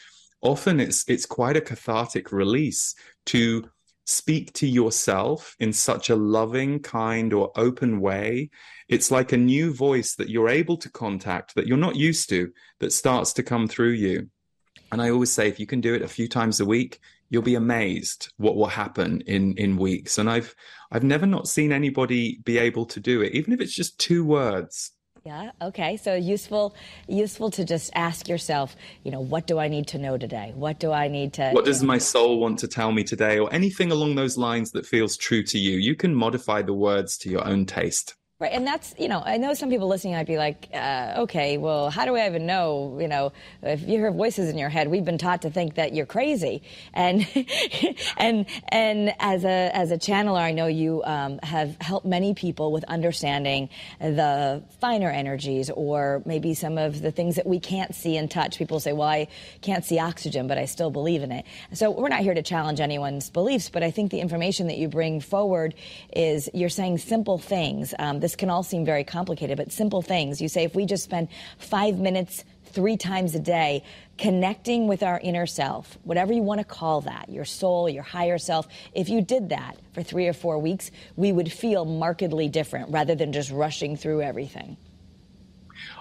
often 0.41 0.79
it's 0.79 1.07
it's 1.07 1.25
quite 1.25 1.57
a 1.57 1.61
cathartic 1.61 2.31
release 2.31 2.95
to 3.27 3.69
speak 4.05 4.51
to 4.53 4.65
yourself 4.67 5.55
in 5.59 5.71
such 5.71 6.09
a 6.09 6.15
loving, 6.15 6.79
kind, 6.79 7.31
or 7.31 7.51
open 7.55 8.01
way. 8.01 8.49
It's 8.87 9.11
like 9.11 9.31
a 9.31 9.37
new 9.37 9.71
voice 9.71 10.15
that 10.15 10.29
you're 10.29 10.49
able 10.49 10.77
to 10.77 10.89
contact 10.89 11.53
that 11.55 11.67
you're 11.67 11.77
not 11.77 11.95
used 11.95 12.27
to 12.29 12.51
that 12.79 12.91
starts 12.91 13.33
to 13.33 13.43
come 13.43 13.67
through 13.67 13.91
you. 13.91 14.29
And 14.91 14.99
I 14.99 15.11
always 15.11 15.31
say, 15.31 15.47
if 15.47 15.59
you 15.59 15.67
can 15.67 15.81
do 15.81 15.93
it 15.93 16.01
a 16.01 16.07
few 16.07 16.27
times 16.27 16.59
a 16.59 16.65
week, 16.65 16.99
you'll 17.29 17.41
be 17.41 17.55
amazed 17.55 18.33
what 18.37 18.55
will 18.55 18.67
happen 18.67 19.21
in 19.21 19.55
in 19.57 19.77
weeks. 19.77 20.17
And 20.17 20.29
I've 20.29 20.55
I've 20.91 21.03
never 21.03 21.25
not 21.25 21.47
seen 21.47 21.71
anybody 21.71 22.39
be 22.43 22.57
able 22.57 22.85
to 22.87 22.99
do 22.99 23.21
it, 23.21 23.33
even 23.33 23.53
if 23.53 23.61
it's 23.61 23.73
just 23.73 23.99
two 23.99 24.25
words. 24.25 24.91
Yeah. 25.25 25.51
Okay. 25.61 25.97
So 25.97 26.15
useful, 26.15 26.75
useful 27.07 27.51
to 27.51 27.65
just 27.65 27.91
ask 27.93 28.27
yourself, 28.27 28.75
you 29.03 29.11
know, 29.11 29.19
what 29.19 29.47
do 29.47 29.59
I 29.59 29.67
need 29.67 29.87
to 29.87 29.97
know 29.97 30.17
today? 30.17 30.53
What 30.55 30.79
do 30.79 30.91
I 30.91 31.07
need 31.07 31.33
to? 31.33 31.51
What 31.51 31.65
does 31.65 31.83
my 31.83 31.97
soul 31.97 32.39
want 32.39 32.59
to 32.59 32.67
tell 32.67 32.91
me 32.91 33.03
today, 33.03 33.37
or 33.37 33.53
anything 33.53 33.91
along 33.91 34.15
those 34.15 34.37
lines 34.37 34.71
that 34.71 34.85
feels 34.85 35.17
true 35.17 35.43
to 35.43 35.59
you? 35.59 35.77
You 35.77 35.95
can 35.95 36.15
modify 36.15 36.61
the 36.61 36.73
words 36.73 37.17
to 37.19 37.29
your 37.29 37.45
own 37.45 37.65
taste. 37.65 38.15
Right, 38.41 38.53
and 38.53 38.65
that's 38.65 38.95
you 38.97 39.09
know 39.09 39.21
I 39.25 39.35
know 39.35 39.53
some 39.53 39.69
people 39.69 39.89
listening 39.89 40.13
might 40.13 40.25
be 40.25 40.37
like, 40.37 40.69
uh, 40.73 41.15
okay, 41.23 41.57
well, 41.57 41.89
how 41.89 42.05
do 42.05 42.15
I 42.15 42.25
even 42.25 42.45
know? 42.45 42.97
You 42.97 43.09
know, 43.09 43.33
if 43.61 43.81
you 43.81 43.97
hear 43.97 44.13
voices 44.13 44.47
in 44.47 44.57
your 44.57 44.69
head, 44.69 44.87
we've 44.87 45.03
been 45.03 45.17
taught 45.17 45.41
to 45.41 45.49
think 45.49 45.75
that 45.75 45.93
you're 45.93 46.05
crazy, 46.05 46.63
and 46.93 47.27
and 48.17 48.45
and 48.69 49.13
as 49.19 49.43
a 49.43 49.75
as 49.75 49.91
a 49.91 49.97
channeler, 49.97 50.39
I 50.39 50.53
know 50.53 50.67
you 50.67 51.03
um, 51.03 51.41
have 51.43 51.75
helped 51.81 52.05
many 52.05 52.33
people 52.33 52.71
with 52.71 52.85
understanding 52.85 53.67
the 53.99 54.63
finer 54.79 55.09
energies, 55.09 55.69
or 55.69 56.21
maybe 56.25 56.53
some 56.53 56.77
of 56.77 57.01
the 57.01 57.11
things 57.11 57.35
that 57.35 57.45
we 57.45 57.59
can't 57.59 57.93
see 57.93 58.15
and 58.15 58.31
touch. 58.31 58.57
People 58.57 58.79
say, 58.79 58.93
well, 58.93 59.09
I 59.09 59.27
can't 59.61 59.83
see 59.83 59.99
oxygen, 59.99 60.47
but 60.47 60.57
I 60.57 60.63
still 60.63 60.91
believe 60.91 61.23
in 61.23 61.33
it. 61.33 61.43
So 61.73 61.91
we're 61.91 62.07
not 62.07 62.21
here 62.21 62.35
to 62.35 62.41
challenge 62.41 62.79
anyone's 62.79 63.29
beliefs, 63.29 63.69
but 63.69 63.83
I 63.83 63.91
think 63.91 64.11
the 64.11 64.21
information 64.21 64.67
that 64.67 64.77
you 64.77 64.87
bring 64.87 65.19
forward 65.19 65.75
is 66.15 66.49
you're 66.53 66.69
saying 66.69 66.99
simple 66.99 67.37
things. 67.37 67.93
Um, 67.99 68.21
this 68.29 68.35
can 68.35 68.51
all 68.51 68.61
seem 68.61 68.85
very 68.85 69.03
complicated, 69.03 69.57
but 69.57 69.71
simple 69.71 70.03
things. 70.03 70.39
You 70.39 70.49
say 70.49 70.63
if 70.63 70.75
we 70.75 70.85
just 70.85 71.03
spend 71.03 71.29
five 71.57 71.97
minutes 71.97 72.45
three 72.65 72.95
times 72.95 73.33
a 73.33 73.39
day 73.39 73.83
connecting 74.19 74.87
with 74.87 75.01
our 75.01 75.19
inner 75.19 75.47
self, 75.47 75.97
whatever 76.03 76.31
you 76.31 76.43
want 76.43 76.59
to 76.59 76.63
call 76.63 77.01
that, 77.01 77.29
your 77.29 77.43
soul, 77.43 77.89
your 77.89 78.03
higher 78.03 78.37
self, 78.37 78.67
if 78.93 79.09
you 79.09 79.21
did 79.21 79.49
that 79.49 79.77
for 79.93 80.03
three 80.03 80.27
or 80.27 80.33
four 80.33 80.59
weeks, 80.59 80.91
we 81.15 81.31
would 81.31 81.51
feel 81.51 81.85
markedly 81.85 82.47
different 82.49 82.91
rather 82.91 83.15
than 83.15 83.33
just 83.33 83.49
rushing 83.49 83.97
through 83.97 84.21
everything. 84.21 84.77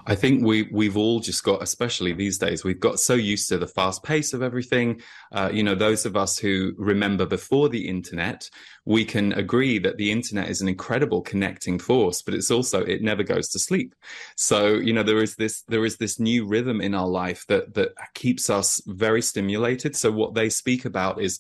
I 0.07 0.14
think 0.14 0.45
we 0.45 0.69
we've 0.73 0.97
all 0.97 1.21
just 1.21 1.45
got, 1.45 1.62
especially 1.62 2.12
these 2.12 2.38
days, 2.38 2.64
we've 2.64 2.81
got 2.81 3.01
so 3.01 3.14
used 3.14 3.49
to 3.49 3.59
the 3.59 3.67
fast 3.67 4.03
pace 4.03 4.33
of 4.33 4.43
everything. 4.43 5.03
Uh, 5.33 5.51
you 5.53 5.62
know, 5.62 5.75
those 5.75 6.07
of 6.07 6.17
us 6.17 6.38
who 6.38 6.75
remember 6.77 7.27
before 7.27 7.69
the 7.69 7.88
internet, 7.88 8.49
we 8.85 9.05
can 9.05 9.33
agree 9.35 9.79
that 9.79 9.97
the 9.97 10.11
internet 10.11 10.49
is 10.49 10.61
an 10.61 10.69
incredible 10.69 11.21
connecting 11.21 11.79
force, 11.79 12.23
but 12.23 12.35
it's 12.35 12.51
also 12.51 12.83
it 12.83 13.03
never 13.03 13.23
goes 13.23 13.49
to 13.51 13.59
sleep. 13.59 13.95
So 14.37 14.75
you 14.75 14.93
know, 14.93 15.03
there 15.03 15.23
is 15.23 15.37
this 15.37 15.62
there 15.69 15.85
is 15.85 15.97
this 15.97 16.19
new 16.19 16.47
rhythm 16.47 16.81
in 16.81 16.95
our 16.95 17.09
life 17.09 17.45
that 17.49 17.75
that 17.75 17.91
keeps 18.14 18.51
us 18.51 18.81
very 18.87 19.23
stimulated. 19.23 19.97
So 19.97 20.11
what 20.11 20.35
they 20.35 20.49
speak 20.49 20.85
about 20.85 21.21
is 21.21 21.38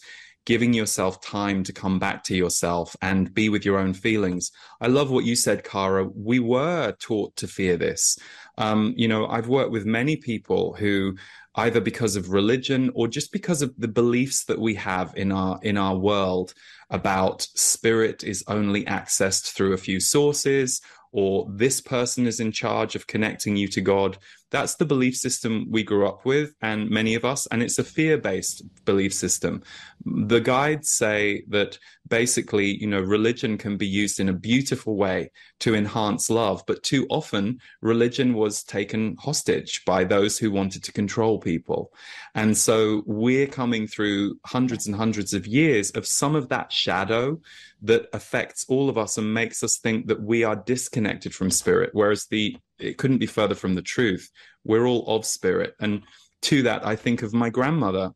giving 0.48 0.72
yourself 0.72 1.20
time 1.20 1.62
to 1.62 1.74
come 1.74 1.98
back 1.98 2.24
to 2.24 2.34
yourself 2.34 2.96
and 3.02 3.34
be 3.34 3.50
with 3.50 3.66
your 3.66 3.78
own 3.78 3.92
feelings. 3.92 4.50
I 4.80 4.86
love 4.86 5.10
what 5.10 5.26
you 5.26 5.36
said, 5.36 5.62
Kara. 5.62 6.08
We 6.08 6.40
were 6.40 6.92
taught 6.92 7.36
to 7.36 7.46
fear 7.46 7.76
this. 7.76 8.18
Um, 8.56 8.94
you 8.96 9.08
know, 9.08 9.26
I've 9.26 9.48
worked 9.48 9.72
with 9.72 9.84
many 9.84 10.16
people 10.16 10.72
who 10.72 11.16
either 11.56 11.82
because 11.82 12.16
of 12.16 12.30
religion 12.30 12.90
or 12.94 13.08
just 13.08 13.30
because 13.30 13.60
of 13.60 13.74
the 13.76 13.88
beliefs 13.88 14.44
that 14.46 14.58
we 14.58 14.74
have 14.76 15.12
in 15.16 15.32
our 15.32 15.58
in 15.62 15.76
our 15.76 15.98
world 15.98 16.54
about 16.88 17.42
spirit 17.54 18.24
is 18.24 18.42
only 18.48 18.84
accessed 18.86 19.52
through 19.52 19.74
a 19.74 19.84
few 19.88 20.00
sources 20.00 20.80
or 21.12 21.46
this 21.50 21.80
person 21.80 22.26
is 22.26 22.40
in 22.40 22.52
charge 22.52 22.94
of 22.94 23.06
connecting 23.06 23.56
you 23.56 23.68
to 23.68 23.80
God. 23.80 24.18
That's 24.50 24.76
the 24.76 24.86
belief 24.86 25.14
system 25.16 25.66
we 25.70 25.82
grew 25.82 26.06
up 26.06 26.24
with, 26.24 26.54
and 26.62 26.88
many 26.88 27.14
of 27.14 27.24
us, 27.24 27.46
and 27.46 27.62
it's 27.62 27.78
a 27.78 27.84
fear 27.84 28.16
based 28.16 28.62
belief 28.86 29.12
system. 29.12 29.62
The 30.06 30.40
guides 30.40 30.88
say 30.88 31.44
that 31.48 31.78
basically, 32.08 32.80
you 32.80 32.86
know, 32.86 33.00
religion 33.00 33.58
can 33.58 33.76
be 33.76 33.86
used 33.86 34.20
in 34.20 34.30
a 34.30 34.32
beautiful 34.32 34.96
way 34.96 35.30
to 35.60 35.74
enhance 35.74 36.30
love, 36.30 36.62
but 36.66 36.82
too 36.82 37.06
often 37.10 37.60
religion 37.82 38.32
was 38.32 38.62
taken 38.62 39.16
hostage 39.18 39.84
by 39.84 40.04
those 40.04 40.38
who 40.38 40.50
wanted 40.50 40.82
to 40.84 40.92
control 40.92 41.38
people. 41.38 41.92
And 42.34 42.56
so 42.56 43.02
we're 43.06 43.46
coming 43.46 43.86
through 43.86 44.38
hundreds 44.46 44.86
and 44.86 44.96
hundreds 44.96 45.34
of 45.34 45.46
years 45.46 45.90
of 45.90 46.06
some 46.06 46.34
of 46.34 46.48
that 46.48 46.72
shadow 46.72 47.38
that 47.82 48.08
affects 48.12 48.64
all 48.68 48.88
of 48.88 48.98
us 48.98 49.18
and 49.18 49.32
makes 49.32 49.62
us 49.62 49.78
think 49.78 50.08
that 50.08 50.22
we 50.22 50.44
are 50.44 50.56
disconnected 50.56 51.34
from 51.34 51.50
spirit, 51.50 51.90
whereas 51.92 52.26
the 52.26 52.56
it 52.78 52.96
couldn't 52.98 53.18
be 53.18 53.26
further 53.26 53.54
from 53.54 53.74
the 53.74 53.82
truth. 53.82 54.30
We're 54.64 54.86
all 54.86 55.04
of 55.06 55.24
spirit. 55.24 55.74
And 55.80 56.02
to 56.42 56.62
that, 56.62 56.86
I 56.86 56.96
think 56.96 57.22
of 57.22 57.34
my 57.34 57.50
grandmother, 57.50 58.12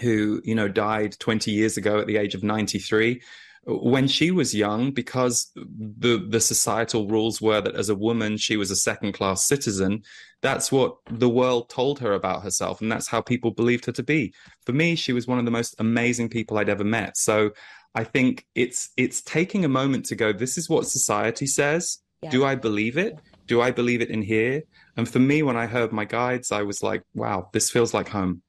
who, 0.00 0.40
you 0.44 0.56
know, 0.56 0.68
died 0.68 1.16
20 1.18 1.52
years 1.52 1.76
ago 1.76 2.00
at 2.00 2.06
the 2.06 2.16
age 2.16 2.34
of 2.34 2.42
93 2.42 3.22
when 3.66 4.06
she 4.06 4.30
was 4.30 4.54
young 4.54 4.90
because 4.90 5.50
the 5.54 6.24
the 6.28 6.40
societal 6.40 7.08
rules 7.08 7.40
were 7.40 7.60
that 7.60 7.74
as 7.74 7.88
a 7.88 7.94
woman 7.94 8.36
she 8.36 8.56
was 8.56 8.70
a 8.70 8.76
second 8.76 9.12
class 9.12 9.46
citizen 9.46 10.02
that's 10.42 10.70
what 10.70 10.96
the 11.10 11.28
world 11.28 11.68
told 11.70 11.98
her 11.98 12.12
about 12.12 12.42
herself 12.42 12.80
and 12.80 12.92
that's 12.92 13.08
how 13.08 13.20
people 13.20 13.50
believed 13.50 13.86
her 13.86 13.92
to 13.92 14.02
be 14.02 14.34
for 14.66 14.72
me 14.72 14.94
she 14.94 15.12
was 15.12 15.26
one 15.26 15.38
of 15.38 15.44
the 15.44 15.50
most 15.50 15.74
amazing 15.78 16.28
people 16.28 16.58
i'd 16.58 16.68
ever 16.68 16.84
met 16.84 17.16
so 17.16 17.50
i 17.94 18.04
think 18.04 18.46
it's 18.54 18.90
it's 18.96 19.22
taking 19.22 19.64
a 19.64 19.68
moment 19.68 20.04
to 20.04 20.14
go 20.14 20.32
this 20.32 20.58
is 20.58 20.68
what 20.68 20.86
society 20.86 21.46
says 21.46 21.98
yeah. 22.22 22.30
do 22.30 22.44
i 22.44 22.54
believe 22.54 22.98
it 22.98 23.18
do 23.46 23.60
I 23.60 23.70
believe 23.70 24.00
it 24.00 24.10
in 24.10 24.22
here? 24.22 24.62
And 24.96 25.08
for 25.08 25.18
me, 25.18 25.42
when 25.42 25.56
I 25.56 25.66
heard 25.66 25.92
my 25.92 26.04
guides, 26.04 26.52
I 26.52 26.62
was 26.62 26.82
like, 26.82 27.02
wow, 27.14 27.50
this 27.52 27.70
feels 27.70 27.92
like 27.92 28.08
home. 28.08 28.42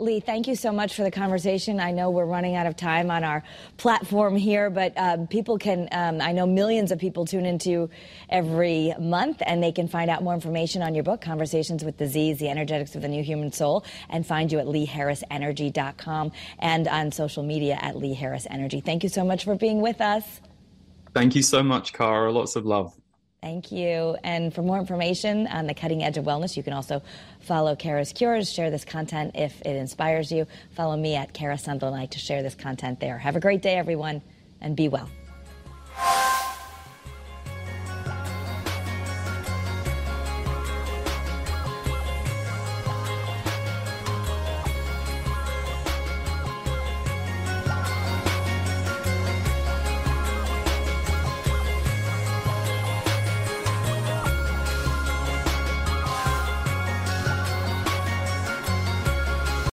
Lee, 0.00 0.20
thank 0.20 0.48
you 0.48 0.54
so 0.54 0.72
much 0.72 0.94
for 0.94 1.02
the 1.02 1.10
conversation. 1.10 1.80
I 1.80 1.90
know 1.90 2.10
we're 2.10 2.24
running 2.24 2.56
out 2.56 2.66
of 2.66 2.76
time 2.76 3.10
on 3.10 3.24
our 3.24 3.42
platform 3.76 4.36
here, 4.36 4.70
but 4.70 4.92
um, 4.96 5.26
people 5.26 5.58
can, 5.58 5.88
um, 5.92 6.20
I 6.20 6.32
know 6.32 6.46
millions 6.46 6.90
of 6.90 6.98
people 6.98 7.26
tune 7.26 7.44
into 7.44 7.90
every 8.28 8.94
month, 8.98 9.42
and 9.44 9.62
they 9.62 9.72
can 9.72 9.88
find 9.88 10.10
out 10.10 10.22
more 10.22 10.34
information 10.34 10.82
on 10.82 10.94
your 10.94 11.04
book, 11.04 11.20
Conversations 11.20 11.84
with 11.84 12.02
Z's, 12.04 12.38
The 12.38 12.48
Energetics 12.48 12.94
of 12.94 13.02
the 13.02 13.08
New 13.08 13.22
Human 13.22 13.52
Soul, 13.52 13.84
and 14.08 14.26
find 14.26 14.50
you 14.50 14.58
at 14.58 14.66
leeharrisenergy.com 14.66 16.32
and 16.58 16.88
on 16.88 17.12
social 17.12 17.42
media 17.42 17.78
at 17.80 17.96
Lee 17.96 18.14
Harris 18.14 18.46
Energy. 18.50 18.80
Thank 18.80 19.02
you 19.02 19.08
so 19.08 19.24
much 19.24 19.44
for 19.44 19.54
being 19.54 19.80
with 19.80 20.00
us. 20.00 20.40
Thank 21.14 21.34
you 21.34 21.42
so 21.42 21.62
much, 21.62 21.92
Kara. 21.92 22.32
Lots 22.32 22.56
of 22.56 22.64
love. 22.64 22.99
Thank 23.42 23.72
you. 23.72 24.16
And 24.22 24.52
for 24.52 24.62
more 24.62 24.78
information 24.78 25.46
on 25.46 25.66
the 25.66 25.72
cutting 25.72 26.02
edge 26.02 26.18
of 26.18 26.26
wellness, 26.26 26.58
you 26.58 26.62
can 26.62 26.74
also 26.74 27.02
follow 27.40 27.74
Kara's 27.74 28.12
Cures, 28.12 28.52
share 28.52 28.70
this 28.70 28.84
content 28.84 29.32
if 29.34 29.60
it 29.62 29.76
inspires 29.76 30.30
you. 30.30 30.46
Follow 30.72 30.96
me 30.96 31.14
at 31.16 31.32
Kara 31.32 31.56
Sundlun 31.56 32.10
to 32.10 32.18
share 32.18 32.42
this 32.42 32.54
content 32.54 33.00
there. 33.00 33.16
Have 33.16 33.36
a 33.36 33.40
great 33.40 33.62
day, 33.62 33.76
everyone, 33.76 34.20
and 34.60 34.76
be 34.76 34.88
well. 34.88 35.08